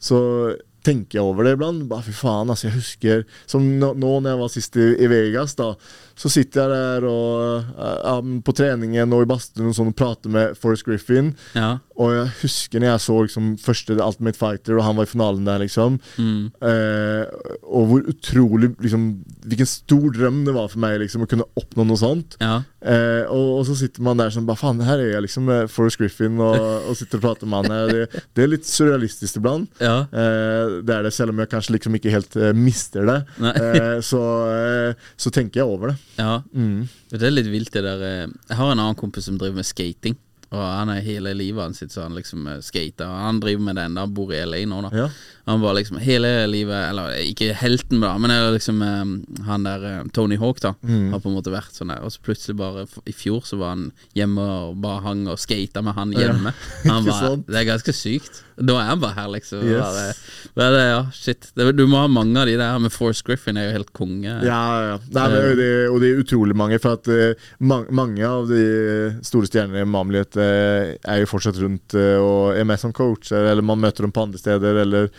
[0.00, 0.20] Så
[0.84, 1.84] tenker jeg over det iblant.
[1.90, 2.68] Bare fy faen, altså.
[2.68, 5.72] Jeg husker Som nå, nå når jeg var sist i, i Vegas, da.
[6.16, 10.30] Så sitter jeg der og eh, på treningen og i badstuen og sånn og prater
[10.30, 11.34] med Forrest Griffin.
[11.58, 11.78] ja.
[11.94, 15.44] Og jeg husker når jeg så liksom første Ultimate Fighter, og han var i finalen
[15.46, 16.00] der, liksom.
[16.18, 17.20] Eh,
[17.62, 19.04] og hvor utrolig liksom
[19.44, 22.34] Hvilken stor drøm det var for meg liksom å kunne oppnå noe sånt.
[22.42, 22.62] ja.
[22.84, 25.70] Eh, og, og så sitter man der sånn Bare faen, her er jeg liksom med
[25.72, 26.58] Forrest Griffin og,
[26.90, 27.76] og sitter og prater med han.
[27.78, 27.92] her.
[28.10, 29.70] Det, det er litt surrealistisk iblant.
[29.80, 29.94] Ja.
[30.10, 33.20] Eh, det er det, selv om jeg kanskje liksom ikke helt mister det.
[33.54, 34.20] Eh, så,
[35.16, 35.96] så tenker jeg over det.
[36.18, 36.88] Ja, Mm.
[37.10, 39.64] det er litt vilt det der eh, Jeg har en annen kompis som driver med
[39.66, 40.16] skating.
[40.54, 43.08] Og han er hele livet hans sitt så han liksom eh, skater.
[43.08, 44.92] Og Han driver med det enda, han bor i LA nå, da.
[45.04, 45.08] Ja.
[45.44, 49.02] Han var liksom hele livet Eller ikke helten, da, men liksom eh,
[49.48, 50.74] han der eh, Tony Hawk, da.
[50.82, 51.12] Mm.
[51.12, 52.00] Har på en måte vært sånn der.
[52.06, 55.82] Og så plutselig bare I fjor så var han hjemme og bare hang og skata
[55.84, 56.54] med han hjemme.
[56.84, 58.42] Han var, det er ganske sykt.
[58.54, 59.64] Da er han bare her, liksom.
[59.66, 59.80] Yes.
[59.82, 60.12] Bare,
[60.54, 61.48] bare, ja, shit.
[61.58, 62.76] Det, du må ha mange av de der.
[62.78, 64.30] Men Force Griffin er jo helt konge.
[64.46, 64.60] Ja,
[64.92, 64.98] ja.
[65.16, 68.62] Nei, men det, og det er utrolig mange, for at uh, ma- mange av de
[69.26, 70.43] store stjernene i Mamliet eh,
[71.04, 74.24] er jo fortsatt rundt eh, og er med som coacher, eller man møter dem på
[74.26, 75.10] andre steder, eller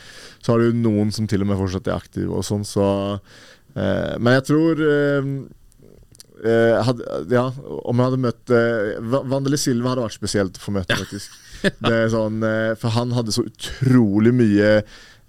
[0.43, 2.87] så har du noen som til og med fortsatt er aktive og sånn, så
[3.75, 5.31] eh, Men jeg tror eh,
[6.45, 7.47] eh, hadde, ja,
[7.85, 11.41] om jeg hadde møtt eh, Va- Vandeli Silva hadde vært spesielt å få møte, faktisk.
[11.81, 14.71] Det er sånn, eh, for han hadde så utrolig mye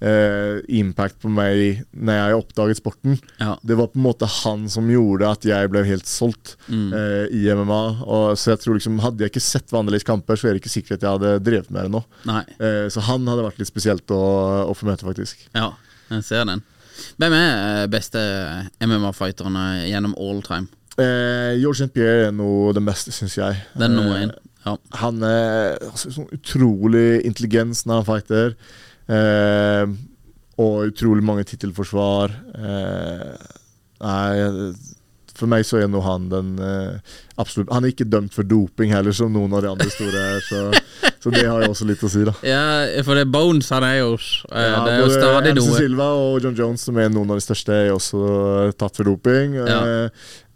[0.05, 3.17] eh, impact på meg når jeg oppdaget sporten.
[3.41, 3.55] Ja.
[3.63, 7.47] Det var på en måte han som gjorde at jeg ble helt solgt eh, i
[7.57, 7.81] MMA.
[8.05, 10.75] Og, så jeg tror liksom, Hadde jeg ikke sett Vandelis kamper, så er det ikke
[10.77, 12.03] sikkert at jeg hadde drevet med det nå.
[12.61, 14.23] Eh, så han hadde vært litt spesielt å,
[14.71, 15.47] å få møte, faktisk.
[15.57, 15.73] Ja,
[16.13, 16.65] jeg ser den.
[17.21, 18.21] Hvem er eh, beste
[18.81, 20.69] MMA-fighterne gjennom all time?
[20.97, 21.93] Eh, George St.
[21.95, 23.59] Pierre er noe den beste, syns jeg.
[23.77, 24.33] Den nummer én.
[24.33, 24.73] Eh, Ja.
[24.99, 28.57] han er altså, sånn utrolig intelligens når han fighter.
[29.09, 29.87] Eh,
[30.57, 32.33] og utrolig mange tittelforsvar.
[32.57, 33.49] Eh,
[34.03, 34.71] nei,
[35.37, 38.89] for meg så er nå han den eh, absolutt Han er ikke dømt for doping
[38.95, 40.39] heller, som noen av de andre store er.
[40.47, 42.33] Så, så det har jo også litt å si, da.
[42.47, 42.63] Ja,
[43.05, 45.67] for det er Bones, han er jo eh, Ja, Det er jo stadig noe.
[45.67, 45.83] noe.
[45.83, 48.23] Silva og John Jones, som er noen av de største, er også
[48.81, 49.59] tatt for doping.
[49.61, 49.83] Ja.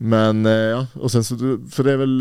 [0.00, 1.36] Men ja, og sen så
[1.68, 2.14] For det er vel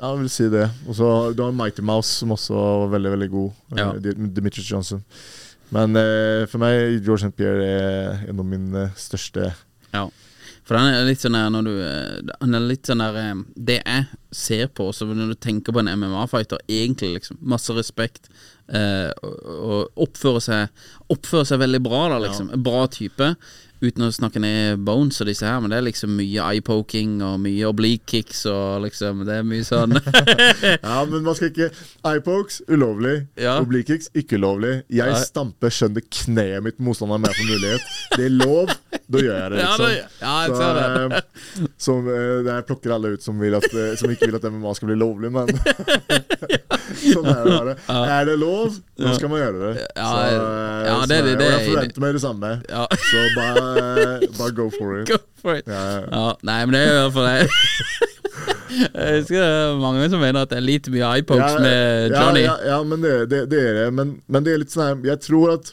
[0.00, 0.64] Ja, jeg vil si det.
[0.88, 3.50] Og så du har Mighty Mouse, som også var veldig, veldig god.
[3.72, 3.92] eh, Ja.
[3.92, 5.04] Di- Johnson.
[5.70, 7.36] Men eh, for meg, George St.
[7.36, 9.52] Pierre er en av mine største
[9.94, 10.08] Ja.
[10.64, 13.34] For han er litt sånn der når du eh, Han er litt sånn der eh,
[13.56, 18.28] Det jeg ser på også når du tenker på en MMA-fighter, egentlig liksom masse respekt,
[18.68, 20.68] eh, og, og oppfører seg
[21.10, 22.50] Oppfører seg veldig bra, da, liksom.
[22.62, 23.32] Bra type.
[23.80, 27.38] Uten å snakke ned Bones og disse her, men det er liksom mye eye-poking og
[27.40, 29.94] mye oblique kicks og liksom Det er mye sånn
[30.84, 31.70] Ja, men man skal ikke
[32.04, 33.14] Eye-pokes, ulovlig.
[33.40, 33.54] Ja.
[33.62, 34.74] Oblique kicks, ikke ulovlig.
[34.92, 35.16] Jeg Ja.
[35.24, 37.88] stamper skjønner kneet mitt motstanderen med for mulighet.
[38.16, 38.72] Det er lov,
[39.10, 39.90] da gjør jeg det, liksom.
[40.20, 40.86] ja, jeg ser det.
[41.00, 44.74] eh, som, eh, her plukker alle ut som, at, eh, som ikke vil at MMA
[44.76, 45.50] skal bli lovlig, men
[47.14, 47.74] Sånn er det bare.
[48.16, 49.86] Er det lov, nå skal man gjøre det.
[49.96, 52.50] Ja, Så, eh, ja, så det- det- og det jeg forventer meg det samme.
[52.68, 52.86] Ja.
[53.10, 55.08] Så bare, bare go for it.
[55.12, 55.66] Go for it.
[55.70, 56.00] Ja, ja.
[56.10, 57.50] Ja, nei, men det er i hvert fall det.
[58.70, 62.44] Jeg husker det er mange som mener at det er litt mye eye-pokes med Johnny.
[62.46, 63.86] Ja, men det, det, det er det.
[63.96, 65.72] Men, men det er litt sånn her Jeg tror at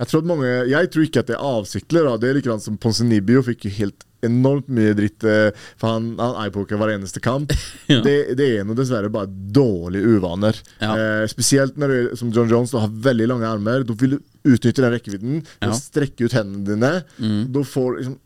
[0.00, 2.02] Jeg tror at mange Jeg tror ikke at det er avsiktlig.
[2.08, 6.12] da Det er litt som Ponsenibio fikk jo helt enormt mye dritt eh, for han,
[6.20, 7.52] han eyepoker hver eneste kamp.
[7.86, 8.00] Ja.
[8.02, 10.56] det, det er noe dessverre bare dårlige uvaner.
[10.82, 10.94] Ja.
[10.98, 13.84] Eh, spesielt når du som John Jones du har veldig lange armer.
[13.86, 15.36] Da vil du utnytte den rekkevidden.
[15.60, 15.68] Ja.
[15.68, 15.76] Ja.
[15.78, 16.90] Strekke ut hendene dine.
[17.22, 17.44] Mm.
[17.54, 18.16] Da får liksom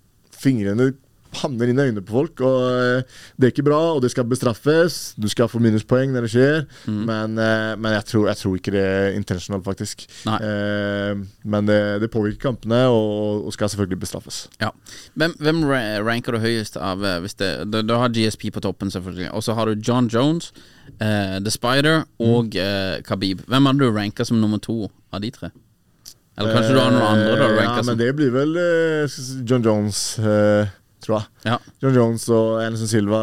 [0.40, 0.92] fingrene
[1.40, 2.42] havner inn i øynene på folk.
[2.46, 4.98] Og eh, Det er ikke bra, og det skal bestraffes.
[5.20, 6.64] Du skal få minuspoeng når det skjer.
[6.86, 7.00] Mm.
[7.10, 10.06] Men, eh, men jeg, tror, jeg tror ikke det er intentional, faktisk.
[10.28, 10.38] Nei.
[10.42, 14.42] Eh, men det, det påvirker kampene, og, og skal selvfølgelig bestraffes.
[14.62, 14.72] Ja.
[15.14, 15.64] Hvem, hvem
[16.06, 19.30] ranker du høyest av hvis det, du, du har GSP på toppen, selvfølgelig.
[19.36, 20.52] Og så har du John Jones,
[20.98, 23.44] eh, The Spider og eh, Khabib.
[23.48, 25.52] Hvem hadde du ranka som nummer to av de tre?
[26.40, 28.54] Eller kanskje du har noen andre Da, Ja, men det blir vel
[29.48, 30.70] John Jones, eh,
[31.04, 31.50] tror jeg.
[31.50, 31.58] Ja.
[31.82, 33.20] John Jones og Anderson Silva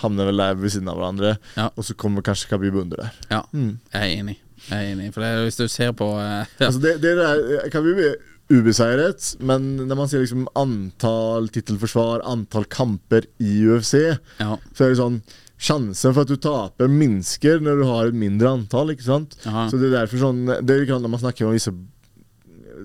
[0.00, 1.34] havner vel der ved siden av hverandre.
[1.56, 1.68] Ja.
[1.74, 3.20] Og så kommer kanskje Khabib under der.
[3.30, 3.42] ja.
[3.54, 4.38] Jeg er enig.
[4.68, 5.12] Jeg er enig.
[5.14, 6.44] For det, hvis du ser på ja.
[6.60, 8.18] Altså det, det der, Khabib er
[8.50, 13.94] ubeseiret, men når man sier liksom antall tittelforsvar, antall kamper i UFC,
[14.40, 14.56] ja.
[14.74, 15.22] så er det sånn
[15.60, 18.94] Sjansen for at du taper, minsker når du har et mindre antall.
[18.94, 19.34] ikke sant?
[19.44, 19.66] Aha.
[19.68, 21.74] Så det er derfor sånn Det er ikke når man snakker om disse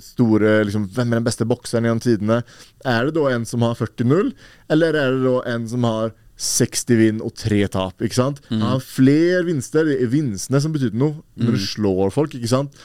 [0.04, 2.42] store liksom, Hvem er den beste bokseren gjennom tidene?
[2.86, 4.34] Er det da en som har 40-0,
[4.76, 8.04] eller er det da en som har 60 vinn og 3 tap?
[8.04, 8.42] ikke sant?
[8.52, 9.88] Han har flere vinster.
[9.88, 12.36] Det er vinstene som betyr noe når du slår folk.
[12.36, 12.76] ikke sant?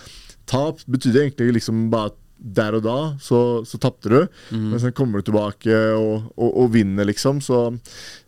[0.51, 3.39] Tap betyr egentlig liksom bare at der og da så,
[3.69, 4.21] så tapte du,
[4.73, 7.43] men så kommer du tilbake og, og, og vinner, liksom.
[7.45, 7.59] Så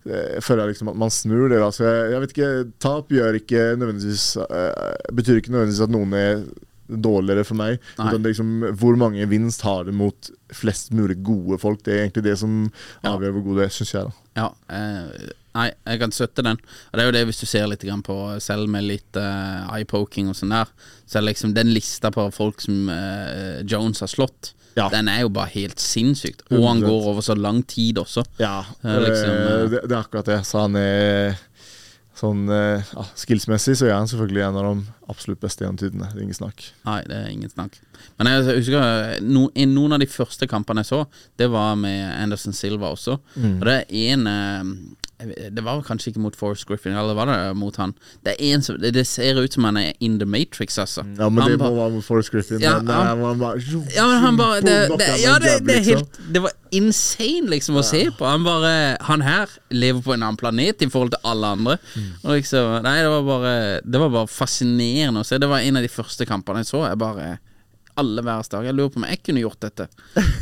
[0.05, 1.61] jeg føler jeg liksom at man snur det.
[1.63, 2.51] da Så jeg, jeg vet ikke,
[2.83, 6.45] Tap gjør ikke nødvendigvis uh, betyr ikke nødvendigvis at noen er
[6.89, 7.79] dårligere for meg.
[7.99, 11.83] Liksom, hvor mange vinst har du mot flest mulig gode folk?
[11.85, 12.67] Det er egentlig det som
[13.09, 14.09] avgjør hvor god det er, syns jeg.
[14.11, 16.59] da Ja, eh, nei, jeg kan støtte den.
[16.91, 20.29] Og det er jo det hvis du ser litt på Selv med litt eh, eye-poking
[20.33, 20.73] og sånn der,
[21.07, 24.89] så er liksom den lista på folk som eh, Jones har slått, Ja.
[24.89, 26.47] den er jo bare helt sinnssykt.
[26.51, 28.25] Og han går over så lang tid også.
[28.41, 29.69] Ja, liksom, eh.
[29.69, 30.39] det, det er akkurat det.
[30.49, 31.37] Så han er
[32.23, 36.09] sånn eh, ja, Skillsmessig så er han selvfølgelig en av de absolutt beste gjennom tidene.
[36.13, 36.65] Det er ingen snakk.
[36.87, 37.79] Nei, det er ingen snakk.
[38.19, 41.03] Men jeg husker no, i noen av de første kampene jeg så,
[41.41, 43.19] det var med Anderson Silva også.
[43.35, 43.57] Mm.
[43.59, 44.73] Og det er en eh,
[45.55, 47.95] Det var kanskje ikke mot Forrest Griffin, eller var det mot han?
[48.25, 51.05] Det en som Det, ser ut som han er in the Matrix, altså.
[51.19, 52.61] Ja, men Han det ba- må være mot Forrest Griffin.
[52.61, 53.61] Ja, men han- eh, han bare
[53.95, 55.97] Ja, men han bare det, det, Ja, det, det er liksom.
[55.97, 58.27] helt Det var insane liksom å se på.
[58.27, 61.79] Han bare Han her lever på en annen planet i forhold til alle andre.
[61.97, 62.11] Mm.
[62.25, 65.39] Og liksom Nei, det var bare Det var bare fascinerende å se.
[65.39, 66.89] Det var en av de første kampene jeg så.
[66.89, 67.39] Jeg bare
[68.01, 68.65] alle dag.
[68.65, 69.89] Jeg lurer på om jeg kunne gjort dette.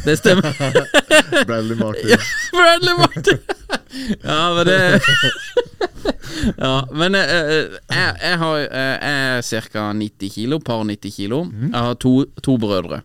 [0.05, 0.55] Det stemmer.
[1.48, 2.09] Bradley Martin.
[2.12, 2.18] Ja,
[2.55, 3.38] Bradley Martin!
[4.22, 4.78] ja, men det
[6.57, 9.84] Ja, men eh, jeg, jeg har eh, Jeg er ca.
[9.96, 11.42] 90 kilo, par 90 kilo.
[11.53, 13.03] Jeg har to, to brødre.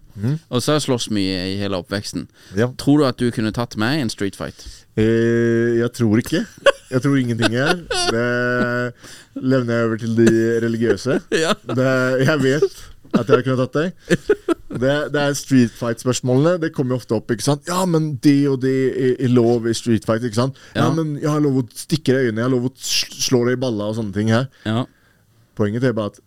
[0.49, 2.27] Og så har jeg slåss mye i hele oppveksten.
[2.57, 2.69] Ja.
[2.79, 4.65] Tror du at du kunne tatt meg i en street fight?
[4.95, 6.45] Eh, jeg tror ikke.
[6.91, 7.81] Jeg tror ingenting her.
[8.13, 8.27] Det
[9.51, 10.27] levner jeg over til de
[10.63, 11.19] religiøse.
[11.35, 11.55] Ja.
[11.67, 11.89] Det,
[12.23, 12.83] jeg vet
[13.20, 13.93] at jeg kunne tatt deg.
[14.76, 16.57] Det, det er street fight-spørsmålene.
[16.66, 17.32] Det kommer jo ofte opp.
[17.32, 17.63] ikke sant?
[17.70, 20.24] Ja, men det og det er, er lov i street fight.
[20.28, 20.57] ikke sant?
[20.76, 20.91] Ja, Ja.
[20.97, 22.74] men jeg har lov å stikke deg i øynene, jeg har lov å
[23.30, 24.49] slå deg i balla og sånne ting her.
[24.68, 24.84] Ja.
[25.55, 26.20] Poenget er bare at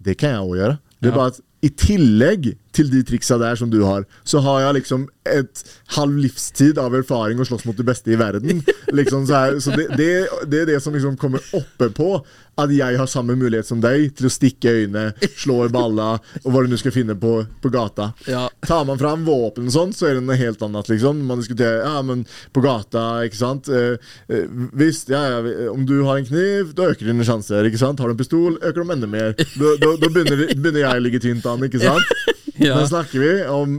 [0.00, 0.78] det kan jeg òg gjøre.
[1.02, 4.66] Det er bare at i tillegg til de triksa der som du har, så har
[4.66, 5.62] jeg liksom et
[5.96, 8.62] halv livstid av erfaring å slåss mot de beste i verden.
[8.98, 10.12] Liksom så er, så det, det,
[10.48, 12.14] det er det som liksom kommer oppe på
[12.58, 16.48] at jeg har samme mulighet som deg til å stikke øynene, slå i balla og
[16.48, 18.08] hva du nå skal finne på, på gata.
[18.26, 18.46] Ja.
[18.64, 20.88] Tar man fram våpen og sånn, så er det noe helt annet.
[20.90, 22.24] liksom Man diskuterer ja, men
[22.56, 23.68] på gata, ikke sant.
[23.68, 24.00] Eh,
[24.32, 24.48] eh,
[24.80, 27.68] hvis, ja, ja, Om du har en kniv, da øker dine sjanser.
[27.68, 29.36] ikke sant Har du en pistol, øker de enda mer.
[29.36, 32.37] Da, da, da begynner, begynner jeg å ligge tynt an, ikke sant.
[32.58, 32.76] Ja.
[32.78, 33.78] Men snakker vi om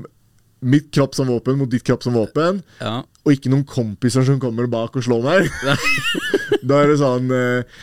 [0.59, 2.97] mitt kropp som våpen mot ditt kropp som våpen, Ja.
[3.23, 5.47] og ikke noen kompiser som kommer bak og slår meg.
[6.67, 7.79] da er det sånn eh,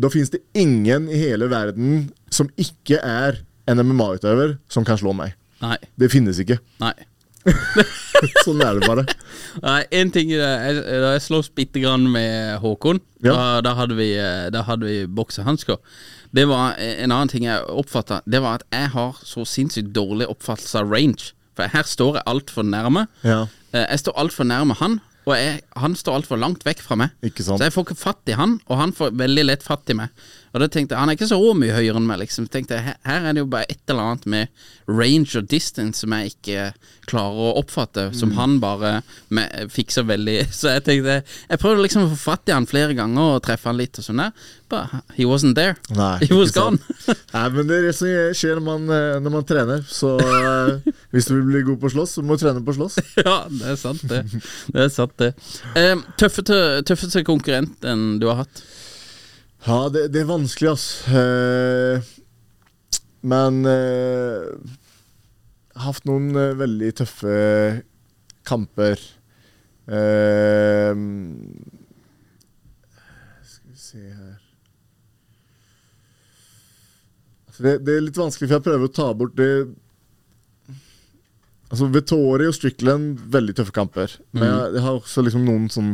[0.00, 5.12] Da finnes det ingen i hele verden som ikke er en MMA-utøver som kan slå
[5.16, 5.34] meg.
[5.60, 5.76] Nei.
[6.00, 6.56] Det finnes ikke.
[6.80, 6.94] Nei.
[8.44, 9.04] sånn er det bare.
[9.64, 13.34] Nei, en ting jeg, jeg sloss bitte grann med Håkon, Ja.
[13.34, 15.78] da, da hadde vi, eh, da hadde vi boksehansker.
[16.34, 18.20] Det var eh, en annen ting jeg oppfatta.
[18.30, 21.32] Det var at jeg har så sinnssykt dårlig oppfattelse av range.
[21.58, 23.06] For her står jeg altfor nærme.
[23.26, 23.46] Ja.
[23.74, 27.10] Eh, Jeg står altfor nærme han, og jeg, han står altfor langt vekk fra meg.
[27.58, 30.08] Så jeg får ikke fatt i han, og han får veldig lett fatt i meg.
[30.50, 32.48] Og da tenkte jeg, Han er ikke så mye høyere enn meg, liksom.
[32.50, 34.48] Tenkte jeg, her, er det jo bare et eller annet med
[34.90, 36.64] range og distance som jeg ikke
[37.10, 38.14] klarer å oppfatte, Mm.
[38.14, 40.36] som han bare med, fikser veldig.
[40.58, 41.16] Så jeg tenkte
[41.50, 44.04] Jeg prøvde liksom å få fatt i han flere ganger og treffe han litt og
[44.06, 44.32] sånn der.
[44.70, 45.76] But he wasn't there.
[45.90, 46.78] Nei, he was gone.
[47.34, 49.82] Nei, men det er det som skjer når man, eh, når man trener.
[49.90, 52.74] Så eh, hvis du vil bli god på å slåss, så må du trene på
[52.74, 52.98] å slåss.
[53.26, 54.22] ja, det er sant, det.
[54.70, 55.32] Det er sant, det.
[55.78, 58.62] Eh, tøffeste, tøffeste konkurrenten du har hatt?
[59.66, 60.86] Ja, det, det er vanskelig, ass.
[61.12, 62.00] Eh,
[63.20, 64.46] men eh,
[65.70, 67.34] jeg har hatt noen eh, veldig tøffe
[68.48, 69.02] kamper.
[69.90, 70.94] Eh,
[73.50, 74.38] skal vi se her
[77.50, 79.52] altså det, det er litt vanskelig, for jeg prøver å ta bort det
[81.70, 84.16] Altså Vettori og Strickland, veldig tøffe kamper.
[84.34, 85.92] Men jeg, jeg har også liksom noen sånn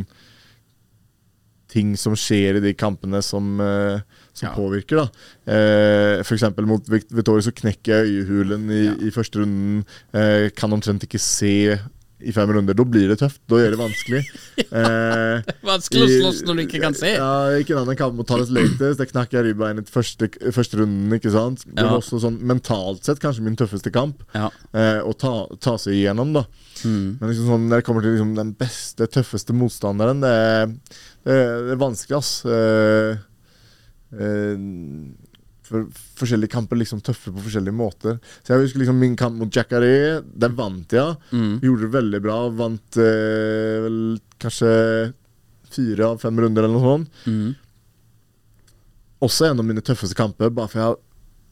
[1.67, 3.99] ting som skjer i de kampene som, eh,
[4.33, 4.55] som Ja.
[4.55, 4.95] påvirker.
[4.95, 5.09] da
[5.51, 8.93] eh, eksempel mot Victoria så knekker jeg øyehulen i, Ja.
[9.07, 9.85] i første runden.
[10.13, 11.79] Eh, kan omtrent ikke se
[12.19, 12.73] i fem runder.
[12.73, 13.39] Da blir det tøft.
[13.47, 14.23] Da gjør det vanskelig.
[14.77, 17.11] Eh, Vanskelig å slåss når du ikke kan se.
[17.13, 17.27] Ja,
[17.61, 18.97] ikke en annen kamp mot Thales Lates.
[18.99, 21.13] Det knakk jeg ribbeinet første, første runden.
[21.15, 21.61] ikke sant?
[21.67, 21.91] Det Ja.
[21.91, 24.49] var også sånn mentalt sett kanskje min tøffeste kamp Ja.
[24.73, 26.33] eh, å ta, ta seg igjennom.
[26.33, 26.45] da
[26.85, 27.17] Mm.
[27.19, 30.67] Men liksom sånn, når det kommer til liksom, den beste, tøffeste motstanderen, det er,
[31.25, 32.45] det er, det er vanskelig, ass.
[32.45, 33.17] Eh,
[34.13, 34.57] eh,
[35.67, 35.87] for
[36.21, 38.17] forskjellige kamper liksom tøffe på forskjellige måter.
[38.41, 40.23] Så jeg husker liksom min kamp mot Jackaré.
[40.23, 41.15] Den vant jeg.
[41.31, 41.57] Mm.
[41.63, 42.37] Gjorde det veldig bra.
[42.57, 44.01] Vant eh, vel
[44.41, 44.73] kanskje
[45.73, 47.25] fire av fem runder eller noe sånt.
[47.27, 47.49] Mm.
[49.27, 50.97] Også en av mine tøffeste kamper, bare for jeg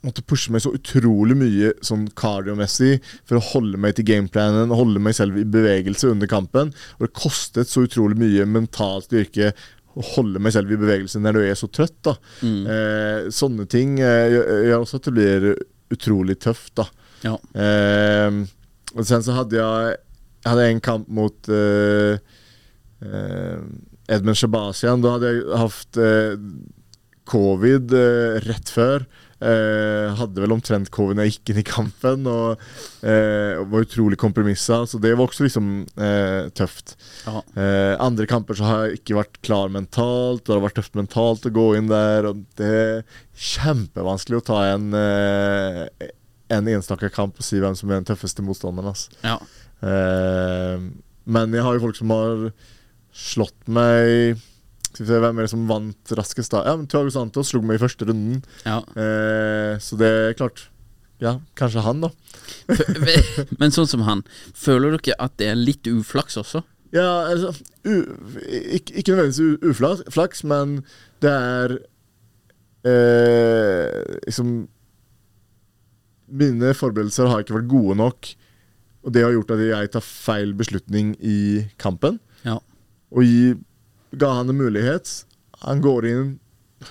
[0.05, 5.01] måtte pushe meg så utrolig mye sånn kardiomessig for å holde meg til gameplanen, holde
[5.01, 6.73] meg selv i bevegelse under kampen.
[6.99, 9.53] Og det kostet så utrolig mye mental styrke
[9.95, 11.97] å holde meg selv i bevegelse når du er så trøtt.
[12.03, 12.67] da Mm.
[12.67, 14.29] eh, Sånne ting eh,
[14.67, 15.55] gjør også at det blir
[15.95, 16.75] utrolig tøft.
[16.75, 16.85] da
[17.23, 17.37] Ja.
[17.55, 18.43] Eh,
[18.95, 19.97] og sen så hadde jeg
[20.45, 22.17] Jeg hadde en kamp mot eh,
[23.01, 23.59] eh,
[24.07, 25.01] Edmund Shabazian.
[25.01, 26.35] Da hadde jeg hatt eh,
[27.25, 27.89] covid
[28.45, 29.07] rett før.
[29.43, 32.61] Eh, hadde vel omtrent covid når jeg gikk inn i kampen, og
[33.03, 34.81] eh, var utrolig kompromissa.
[34.87, 36.95] Så det var også liksom eh, tøft.
[37.27, 40.45] Eh, andre kamper så har jeg ikke vært klar mentalt.
[40.45, 42.29] Det har vært tøft mentalt å gå inn der.
[42.31, 46.11] Og det er kjempevanskelig å ta en eh,
[46.53, 48.91] En enstaka kamp og si hvem som er den tøffeste motstanderen.
[48.93, 49.09] Altså.
[49.25, 49.39] Ja.
[49.81, 50.83] Eh,
[51.25, 52.51] men jeg har jo folk som har
[53.15, 54.37] slått meg
[54.95, 56.61] Skal vi se, Hvem er det som vant raskest, da?
[56.63, 58.39] Ja, men Thiago Santos slo meg i første runden.
[58.63, 58.79] ja.
[58.95, 60.69] Eh, så det er klart
[61.19, 62.09] Ja, kanskje han, da.
[63.59, 64.23] Men sånn som han,
[64.55, 66.63] føler dere at det er litt uflaks også?
[66.95, 67.51] Ja, altså
[67.83, 70.77] ikke, ikke nødvendigvis uflaks, men
[71.23, 71.73] det er
[72.87, 74.53] eh, liksom
[76.25, 78.29] Mine forberedelser har ikke vært gode nok,
[79.05, 81.37] og det har gjort at jeg tar feil beslutning i
[81.77, 82.17] kampen.
[82.41, 82.55] Ja.
[83.13, 83.51] Og gi,
[84.19, 85.11] ga han en mulighet.
[85.65, 86.33] Han går inn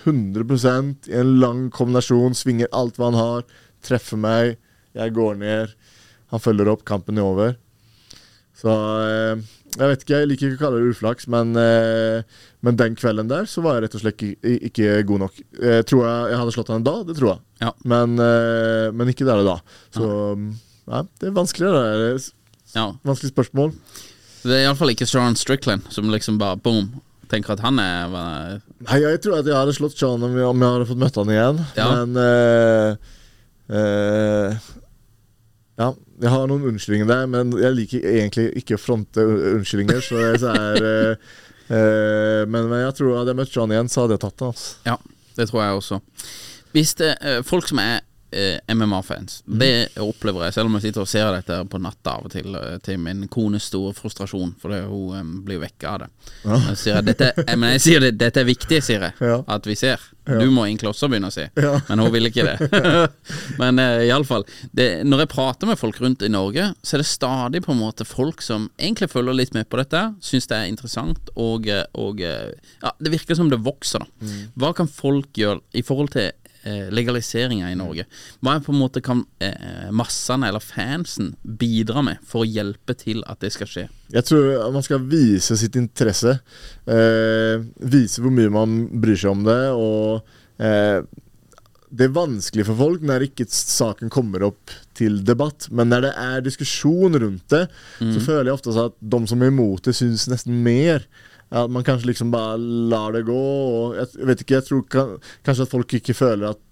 [0.04, 3.44] 100% i en lang kombinasjon, svinger alt hva han har,
[3.84, 4.56] treffer meg,
[4.96, 5.74] jeg går ned.
[6.32, 7.54] Han følger opp, kampen er over.
[8.54, 9.44] Så eh,
[9.74, 13.30] jeg vet ikke, jeg liker ikke å kalle det uflaks, men, eh, men den kvelden
[13.30, 15.40] der så var jeg rett og slett ikke, ikke god nok.
[15.58, 16.94] Eh, tror jeg jeg hadde slått han da?
[17.08, 17.42] Det tror jeg.
[17.64, 17.72] Ja.
[17.82, 19.56] Men, eh, men ikke der og da.
[19.96, 21.72] Så nei, det er vanskelig.
[21.74, 22.28] Det er
[22.78, 22.86] ja.
[23.02, 23.74] vanskelig spørsmål.
[24.44, 26.92] Det er iallfall ikke Sean Strickland som liksom bare boom,
[27.30, 30.64] tenker at han er Nei, jeg tror at jeg hadde slått Sean om jeg, om
[30.64, 31.60] jeg hadde fått møtt han igjen.
[31.78, 31.88] Ja.
[31.94, 33.12] Men uh,
[33.72, 34.70] uh,
[35.80, 35.88] Ja,
[36.22, 40.02] jeg har noen unnskyldninger der, men jeg liker egentlig ikke å fronte unnskyldninger.
[40.04, 43.90] Så jeg, så er, uh, eh, men, men jeg tror at jeg møtt Sean igjen,
[43.90, 44.50] så hadde jeg tatt det.
[44.52, 44.74] Altså.
[44.86, 44.98] Ja,
[45.40, 46.00] det tror jeg også.
[46.74, 47.14] Hvis det,
[47.46, 48.02] folk som er
[48.34, 49.58] eh, MMA-fans, Mhm.
[49.62, 52.54] det opplever jeg, selv om jeg sitter og ser dette på natta av og til,
[52.58, 56.08] eh, til min kones store frustrasjon, fordi hun um, blir vekka av det.
[56.44, 59.42] Jeg sier, dette, jeg, men jeg sier det, dette er viktig, sier jeg, Ja.
[59.48, 60.00] at vi ser.
[60.24, 61.80] Du må egentlig også begynne å Ja.
[61.88, 63.10] men hun vil ikke det.
[63.60, 67.62] men eh, iallfall, når jeg prater med folk rundt i Norge, så er det stadig
[67.64, 71.28] på en måte folk som egentlig følger litt med på dette, syns det er interessant,
[71.36, 74.06] og, eh, og eh, ja, det virker som det vokser, da.
[74.24, 74.40] Mm.
[74.58, 76.32] Hva kan folk gjøre i forhold til eh,
[76.64, 78.06] legaliseringa i Norge.
[78.44, 83.24] Hva på en måte kan eh, massene eller fansen bidra med for å hjelpe til
[83.30, 83.84] at det skal skje?
[84.14, 86.38] Jeg tror man skal vise sitt interesse.
[86.86, 89.60] Eh, vise hvor mye man bryr seg om det.
[89.74, 91.04] Og eh,
[91.94, 95.68] det er vanskelig for folk når ikke saken kommer opp til debatt.
[95.70, 97.66] Men når det er diskusjon rundt det,
[98.00, 101.06] så føler jeg ofte at de som er imot det, syns nesten mer.
[101.50, 103.40] At man kanskje liksom bare lar det gå.
[103.80, 105.16] Og jeg, vet ikke, jeg tror kan,
[105.46, 106.62] kanskje at folk ikke føler at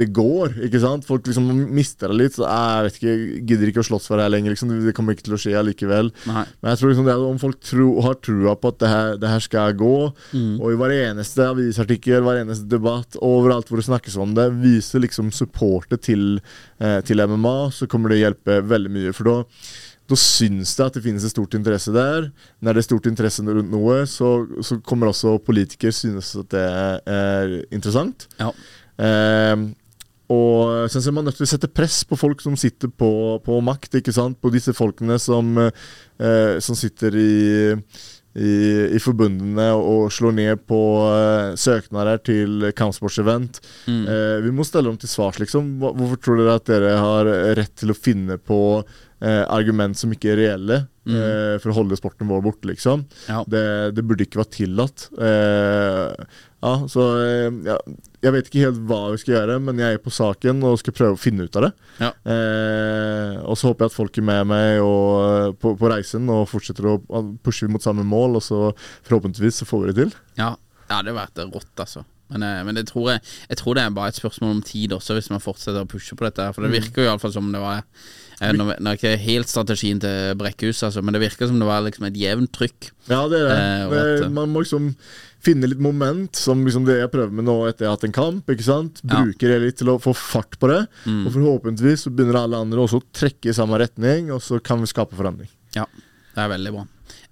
[0.00, 0.54] det går.
[0.64, 1.04] ikke sant?
[1.04, 2.36] Folk liksom mister det litt.
[2.38, 4.54] så Jeg vet ikke, jeg gidder ikke å slåss for det her lenger.
[4.54, 6.08] liksom, Det kommer ikke til å skje allikevel.
[6.30, 6.44] Nei.
[6.62, 9.18] Men jeg tror liksom det er om folk tro, har trua på at det her,
[9.20, 9.92] det her skal gå,
[10.56, 15.04] og i hver eneste avisartikkel, hver eneste debatt, overalt hvor det snakkes om det, viser
[15.04, 16.40] liksom supportet til,
[16.80, 19.12] eh, til MMA, så kommer det hjelpe veldig mye.
[19.12, 19.36] For da
[20.10, 22.30] da syns det at det finnes et stort interesse der.
[22.60, 24.32] Når det er stort interesse rundt noe, så,
[24.66, 26.64] så kommer også politikere synes at det
[27.14, 28.26] er interessant.
[28.40, 28.50] Ja.
[29.00, 29.68] Eh,
[30.30, 33.10] og sen så er man nødt til å sette press på folk som sitter på,
[33.42, 34.38] på makt, ikke sant?
[34.38, 37.34] på disse folkene som, eh, som sitter i,
[38.38, 38.52] i,
[38.94, 43.58] i forbundene og slår ned på eh, søknader til kampsportsevent.
[43.90, 45.74] Eh, vi må stelle dem til svars, liksom.
[45.82, 48.60] Hvorfor tror dere at dere har rett til å finne på
[49.20, 53.04] eh, argument som ikke er reelle, eh, for å holde sporten vår borte, liksom?
[53.28, 53.42] Ja.
[53.48, 53.64] Det,
[53.96, 55.08] det burde ikke være tillatt.
[55.16, 56.28] Eh,
[56.60, 57.78] ja, så eh, ja,
[58.20, 60.96] Jeg vet ikke helt hva vi skal gjøre, men jeg er på saken og skal
[60.96, 61.72] prøve å finne ut av det.
[62.02, 62.12] Ja.
[62.34, 66.48] Eh, og så håper jeg at folk er med meg og, på, på reisen og
[66.50, 66.98] fortsetter å
[67.44, 68.62] pushe mot samme mål, og så
[69.08, 70.16] forhåpentligvis så får vi det til.
[70.40, 70.56] Ja, ja
[70.90, 72.04] det hadde vært rått, altså.
[72.30, 74.94] Men, eh, men det tror jeg, jeg tror det er bare et spørsmål om tid
[74.94, 76.46] også, hvis man fortsetter å pushe på dette.
[76.54, 78.10] For det virker jo iallfall som det var eh,
[78.40, 81.82] Nå nå er ikke helt strategien til Brekkhus, altså, men det virker som det var
[81.84, 82.90] liksom et jevnt trykk.
[83.10, 83.56] Ja, det er det.
[83.56, 84.94] Eh, at, eh, man må liksom
[85.44, 88.16] finne litt moment, som liksom det jeg prøver med nå etter jeg har hatt en
[88.16, 88.48] kamp.
[88.52, 89.02] ikke sant?
[89.04, 89.12] Mm.
[89.12, 90.82] Bruker det litt til å få fart på det.
[91.08, 94.80] Og forhåpentligvis så begynner alle andre også å trekke i samme retning, og så kan
[94.80, 95.48] vi skape forandring.
[95.76, 95.86] Ja,
[96.34, 96.86] det er veldig bra.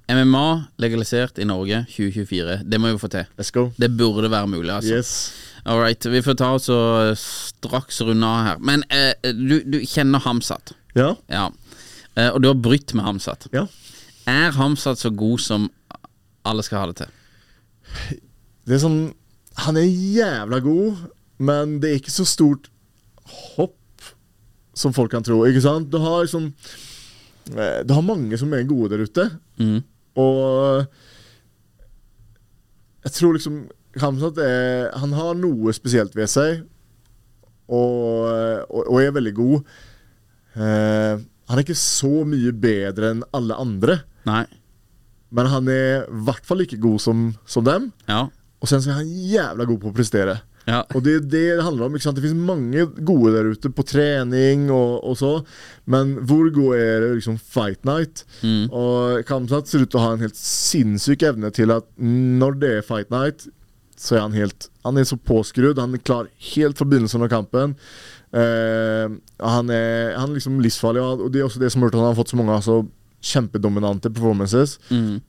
[0.08, 0.46] MMA
[0.80, 2.62] legalisert i Norge 2024.
[2.64, 3.28] Det må vi få til.
[3.36, 3.66] Let's go.
[3.76, 4.96] Det burde være mulig, altså.
[4.96, 5.32] Yes.
[5.68, 8.62] All right, vi får ta oss og straks runde av her.
[8.64, 10.72] Men eh, du, du kjenner Hamsat.
[10.96, 11.14] Ja.
[11.28, 11.50] Ja.
[12.16, 13.48] Eh, og du har brytt med Hamsat.
[13.52, 13.66] ja.
[14.28, 15.70] Er Hamsat så god som
[16.44, 18.18] alle skal ha det til?
[18.68, 18.98] Det er sånn
[19.64, 20.98] Han er jævla god,
[21.38, 22.68] men det er ikke så stort
[23.56, 23.74] hopp
[24.76, 25.40] som folk kan tro.
[25.48, 25.88] Ikke sant?
[25.90, 26.52] Du har liksom
[27.56, 29.80] eh, Du har mange som er gode der ute, Mm.
[30.14, 30.86] og
[33.04, 33.56] jeg tror liksom
[33.98, 36.60] Hamzat er Han har noe spesielt ved seg,
[37.68, 38.28] og,
[38.70, 39.64] og, og er veldig god.
[40.56, 44.44] Eh, han er ikke så mye bedre enn alle andre, Nei.
[45.32, 47.90] men han er i hvert fall like god som, som dem.
[48.08, 48.26] Ja.
[48.60, 50.40] Og sen så er han jævla god på å prestere.
[50.68, 50.82] Ja.
[50.92, 51.94] Og det er det det handler om.
[51.96, 52.18] ikke sant?
[52.18, 55.30] Det finnes mange gode der ute på trening og, og så,
[55.88, 58.26] men hvor god er det liksom fight night?
[58.42, 58.66] Mm.
[58.68, 62.74] Og Kamsat ser ut til å ha en helt sinnssyk evne til at når det
[62.76, 63.48] er fight night,
[63.98, 65.80] så er han helt Han er så påskrudd.
[65.80, 67.74] Han er klar helt fra begynnelsen av kampen.
[68.32, 69.06] Eh,
[69.40, 72.04] han, er, han er liksom livsfarlig, og det er også det som har gjort at
[72.04, 72.82] han har fått så mange altså,
[73.24, 74.78] kjempedominante performances.
[74.90, 75.20] Mm.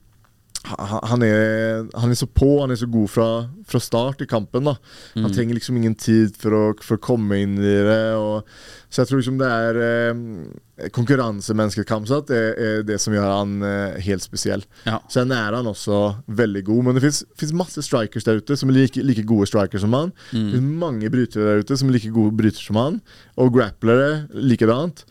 [0.68, 3.26] Ha- han er, han er så på, han er så god fra,
[3.64, 4.66] fra start i kampen.
[4.68, 4.74] da
[5.16, 8.00] Han trenger liksom ingen tid for å, for å komme inn i det.
[8.20, 8.44] Og,
[8.92, 13.54] så jeg tror liksom det er eh, konkurransemennesket Kamzat er, er det som gjør han
[13.64, 14.64] eh, helt spesiell.
[14.84, 14.98] Ja.
[15.12, 18.82] Sen er han også veldig god, men det fins masse strikers der ute som er
[18.82, 20.12] like, like gode strikers som han.
[20.30, 23.00] Det finnes mange brytere der ute som er like gode brytere som han,
[23.40, 25.06] og grapplere likedant.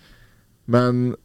[0.69, 1.15] Men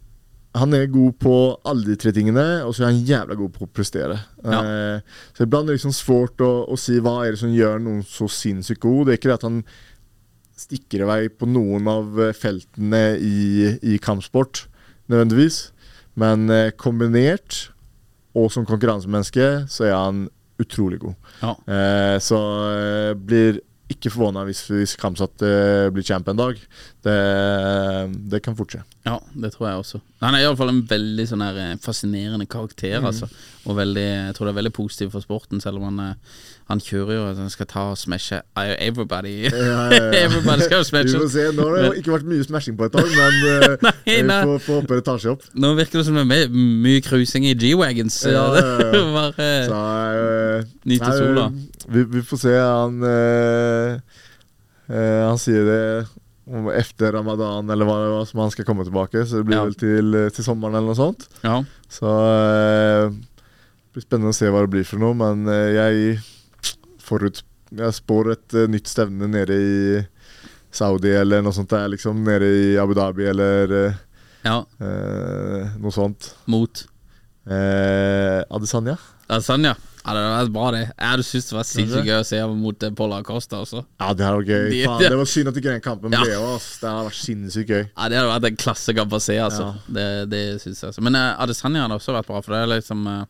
[0.54, 1.34] han er god på
[1.66, 4.20] alle de tre tingene, og så er han jævla god på å prestere.
[4.44, 4.60] Ja.
[4.60, 7.82] Eh, så iblant er det liksom svårt å, å si hva er det som gjør
[7.82, 9.08] noen så sinnssykt god.
[9.08, 9.60] Det er ikke det at han
[10.64, 14.68] stikker i vei på noen av eh, feltene i, i kampsport,
[15.10, 15.58] nødvendigvis.
[16.22, 17.64] Men eh, kombinert,
[18.38, 20.24] og som konkurransemenneske, så er han
[20.62, 21.18] utrolig god.
[21.42, 21.54] Ja.
[21.66, 22.38] Eh, så
[22.70, 23.58] eh, blir
[23.92, 26.60] ikke forvåna hvis, hvis Kamsat eh, blir champ en dag.
[27.04, 27.16] Det,
[28.32, 28.80] det kan fort skje.
[29.04, 30.00] Ja, det tror jeg også.
[30.24, 33.10] Han er iallfall en veldig sånn her eh, fascinerende karakter, Mm.
[33.10, 33.28] altså.
[33.68, 36.40] Og veldig, jeg tror det er veldig positivt for sporten, selv om han, eh,
[36.70, 39.34] han kjører jo at han skal ta og smashe everybody.
[39.44, 41.44] Ja, ja, everybody skal jo Vi får se.
[41.52, 44.40] Nå har det ikke vært mye smashing på et år, men eh, Nei, vi nei.
[44.48, 45.44] får, får håpe det tar seg opp.
[45.60, 48.16] Nå virker det som det er mye cruising i G-wagons.
[48.32, 48.46] Ja.
[49.12, 51.46] Bare, Så, eh, Nyte nei, sola.
[51.92, 52.56] Vi, vi får se.
[52.58, 54.18] Han uh,
[54.88, 55.80] eh, Han sier det
[56.44, 59.22] om efter ramadan, eller hva det var, som han skal komme tilbake.
[59.24, 59.64] Så det blir Ja.
[59.68, 61.28] vel til, til sommeren eller noe sånt.
[61.44, 61.62] ja.
[61.94, 66.16] Så eh, det blir spennende å se hva det blir for noe, men eh, jeg
[67.06, 67.42] forut,
[67.74, 70.02] jeg spår et uh, nytt stevne nede i
[70.74, 72.24] Saudi eller noe sånt der, liksom.
[72.26, 74.02] Nede i Abu Dhabi eller uh,
[74.44, 76.32] Ja, uh, noe sånt.
[76.50, 76.84] mot
[77.44, 78.96] Adesanya.
[79.28, 79.74] Adesanya?
[80.04, 80.80] Ja, det vært bra, det.
[81.00, 83.80] Jeg hadde syntes det var sinnssykt gøy å se mot eh, Costa også.
[84.02, 84.66] Ja, det var gøy.
[84.68, 86.20] De- Faen, det var synd at ikke den kampen Ja.
[86.20, 86.66] ble ass.
[86.82, 87.84] Det hadde vært sinnssykt gøy.
[87.88, 89.70] Ja, Det hadde vært en klassekamp å se, altså.
[89.88, 90.90] Det, det synes jeg.
[90.90, 91.00] altså.
[91.08, 93.24] Men uh, Adesanya hadde også vært bra, for det er liksom eh,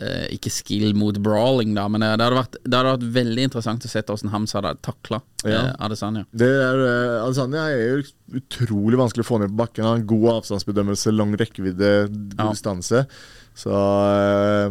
[0.00, 3.42] eh, Ikke skill mot brawling, da, men eh, det, hadde vært, det hadde vært veldig
[3.48, 5.62] interessant å se hvordan Hamza hadde takla Ja.
[5.82, 6.24] Adesanya.
[6.32, 8.02] Det er, eh, Adesanya er jo
[8.40, 9.84] utrolig vanskelig å få ned på bakken.
[9.84, 12.50] Han har en god avstandsbedømmelse, lang rekkevidde, god Ja.
[12.52, 13.06] distanse.
[13.54, 14.70] Så eh,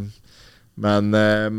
[0.82, 1.50] Men eh,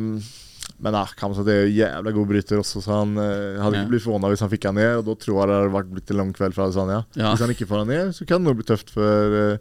[0.82, 3.82] Men ja, Kamsa er jo jævla god bryter også, så han eh, hadde Ja.
[3.84, 4.96] ikke blitt forvåna hvis han fikk han ned.
[4.98, 7.04] Og da tror jeg det hadde vært blitt en lang kveld for Adesanya.
[7.14, 7.30] Ja.
[7.36, 9.58] Hvis han ikke får han ned, så kan det nok bli tøft for uh,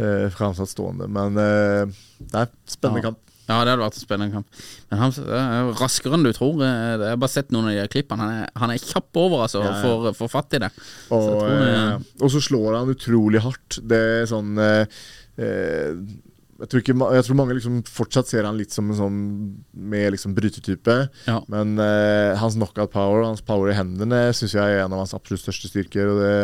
[0.00, 1.10] uh, Kamsa stående.
[1.12, 1.92] Men eh,
[2.24, 3.10] det er spennende Ja.
[3.10, 3.20] kamp.
[3.48, 4.46] Ja, det hadde vært en spennende kamp.
[4.90, 6.56] Men han er raskere enn du tror.
[6.66, 8.18] Eh, Jeg har bare sett noen av de klippene.
[8.26, 9.82] Han er, han er kjapp over, altså, Ja, ja.
[9.84, 10.70] får, får fatt i det.
[11.08, 13.78] Så jeg Og, tror det- eh, og så slår han utrolig hardt.
[13.86, 14.86] Det er sånn eh,
[15.38, 15.92] eh,
[16.58, 19.18] jeg, tror ikke, jeg tror mange liksom fortsatt ser han litt som en sånn
[19.76, 20.96] med liksom brytetype.
[21.28, 21.40] Ja.
[21.52, 25.14] Men eh, hans knockout power, hans power i hendene, syns jeg er en av hans
[25.14, 26.08] absolutt største styrker.
[26.14, 26.34] Og det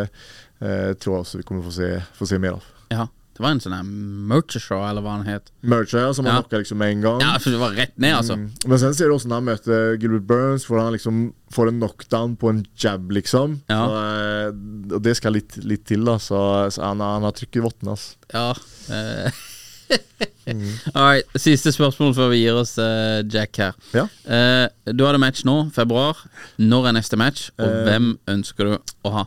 [0.62, 2.70] eh, tror jeg også vi kommer få se, få se mer av.
[2.92, 3.08] Ja.
[3.32, 3.86] Det var en sånn her
[4.28, 5.50] Merchershaw, eller hva han het.
[5.62, 6.42] Mercher, som han Ja.
[6.42, 7.20] knocka liksom med en gang.
[7.24, 8.34] Ja, for det var rett ned, altså.
[8.36, 8.50] Mm.
[8.68, 12.36] Men sen ser du når han møter Gilbert Burns, hvor han liksom får en knockdown
[12.36, 13.60] på en jab, liksom.
[13.68, 13.86] Ja.
[13.86, 16.18] Så, eh, og det skal litt, litt til, da.
[16.18, 17.96] Så, så han, han har trykk i vottene.
[17.96, 18.16] Altså.
[18.32, 18.50] Ja.
[18.92, 19.30] eh.
[20.94, 23.76] All right, Siste spørsmål før vi gir oss uh, Jack her.
[23.94, 24.06] Ja.
[24.26, 26.18] Uh, du hadde match nå, februar.
[26.58, 28.74] Når er neste match, og uh, hvem ønsker du
[29.06, 29.24] å ha?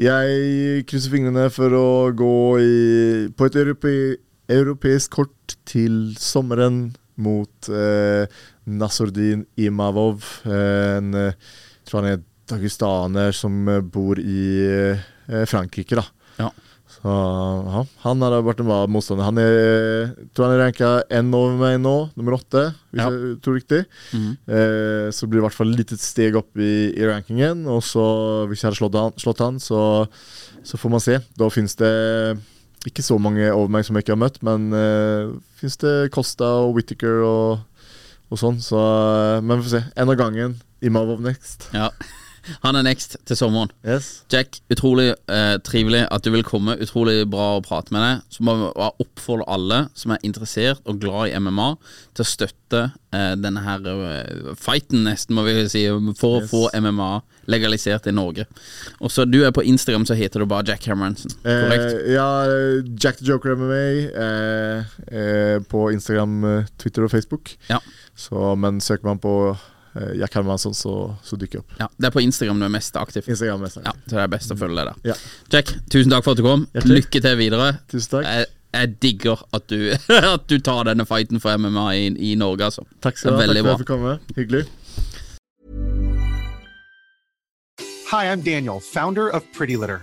[0.00, 2.76] Jeg krysser fingrene for å gå i,
[3.30, 3.94] på et europe,
[4.52, 6.88] europeisk kort til sommeren
[7.22, 8.26] mot uh,
[8.66, 10.26] Nasordin Imavov.
[10.50, 11.14] En
[11.86, 14.94] tror han er dagistaner som bor i
[15.46, 16.04] Frankrike, da.
[16.38, 16.50] Ja.
[17.06, 17.12] Så
[17.70, 19.28] ja, han hadde vært en bra motstander.
[19.28, 23.10] Han er, tror han er ranka én over meg nå, nummer åtte, hvis Ja.
[23.14, 23.80] jeg tror riktig.
[24.16, 24.32] Mhm.
[24.48, 27.62] Eh, så blir det i hvert fall et lite steg opp i, i rankingen.
[27.70, 28.02] Og så,
[28.50, 29.80] hvis jeg hadde slått han, slått han så,
[30.66, 31.20] så får man se.
[31.38, 31.92] Da finnes det
[32.86, 36.46] ikke så mange over meg som jeg ikke har møtt, men uh, finnes det Costa
[36.66, 37.64] og Whittaker og,
[38.30, 38.58] og sånn.
[38.62, 39.84] Så, eh, men vi får se.
[39.96, 40.58] En av gangen.
[40.82, 41.68] Imavov next.
[41.74, 41.88] Ja.
[42.62, 43.70] Han er next til sommeren.
[43.86, 44.22] Yes.
[44.32, 46.76] Jack, utrolig eh, trivelig at du vil komme.
[46.82, 48.24] Utrolig bra å prate med deg.
[48.32, 48.70] Så må vi
[49.04, 51.68] oppfordre alle som er interessert og glad i MMA,
[52.16, 52.82] til å støtte
[53.14, 55.86] eh, denne her eh, fighten, nesten, må vi si,
[56.18, 56.46] for Yes.
[56.46, 57.10] å få MMA
[57.46, 58.46] legalisert i Norge.
[59.00, 60.82] Og så Du er på Instagram, så heter du bare Jack.
[60.86, 61.36] Korrekt?
[61.44, 62.26] Eh, ja,
[62.98, 67.54] Jack the Joker MMA eh, eh, på Instagram, Twitter og Facebook.
[67.70, 67.78] Ja.
[68.16, 69.56] Så, men søker man på
[69.96, 70.92] eh, Jack Hermansson, så,
[71.24, 71.76] så dukker jeg opp.
[71.80, 71.88] ja.
[71.96, 73.26] Det er på Instagram du er mest aktiv.
[73.28, 73.80] Instagram mest.
[73.84, 75.12] Ja, så det er best å følge deg der.
[75.12, 75.16] Ja.
[75.56, 76.66] Jack, tusen takk for at du kom.
[76.76, 77.00] Hjertelig.
[77.02, 77.68] Lykke til videre.
[77.92, 78.28] Tusen takk.
[78.30, 79.78] Jeg, jeg digger at du,
[80.34, 82.84] at du tar denne fighten for MMA i, i Norge, altså.
[83.04, 83.46] Takk skal du ha.
[83.46, 84.18] Takk for at jeg fikk komme.
[84.36, 84.66] Hyggelig.
[88.12, 90.02] Hi, I'm Daniel, founder of Pretty Litter.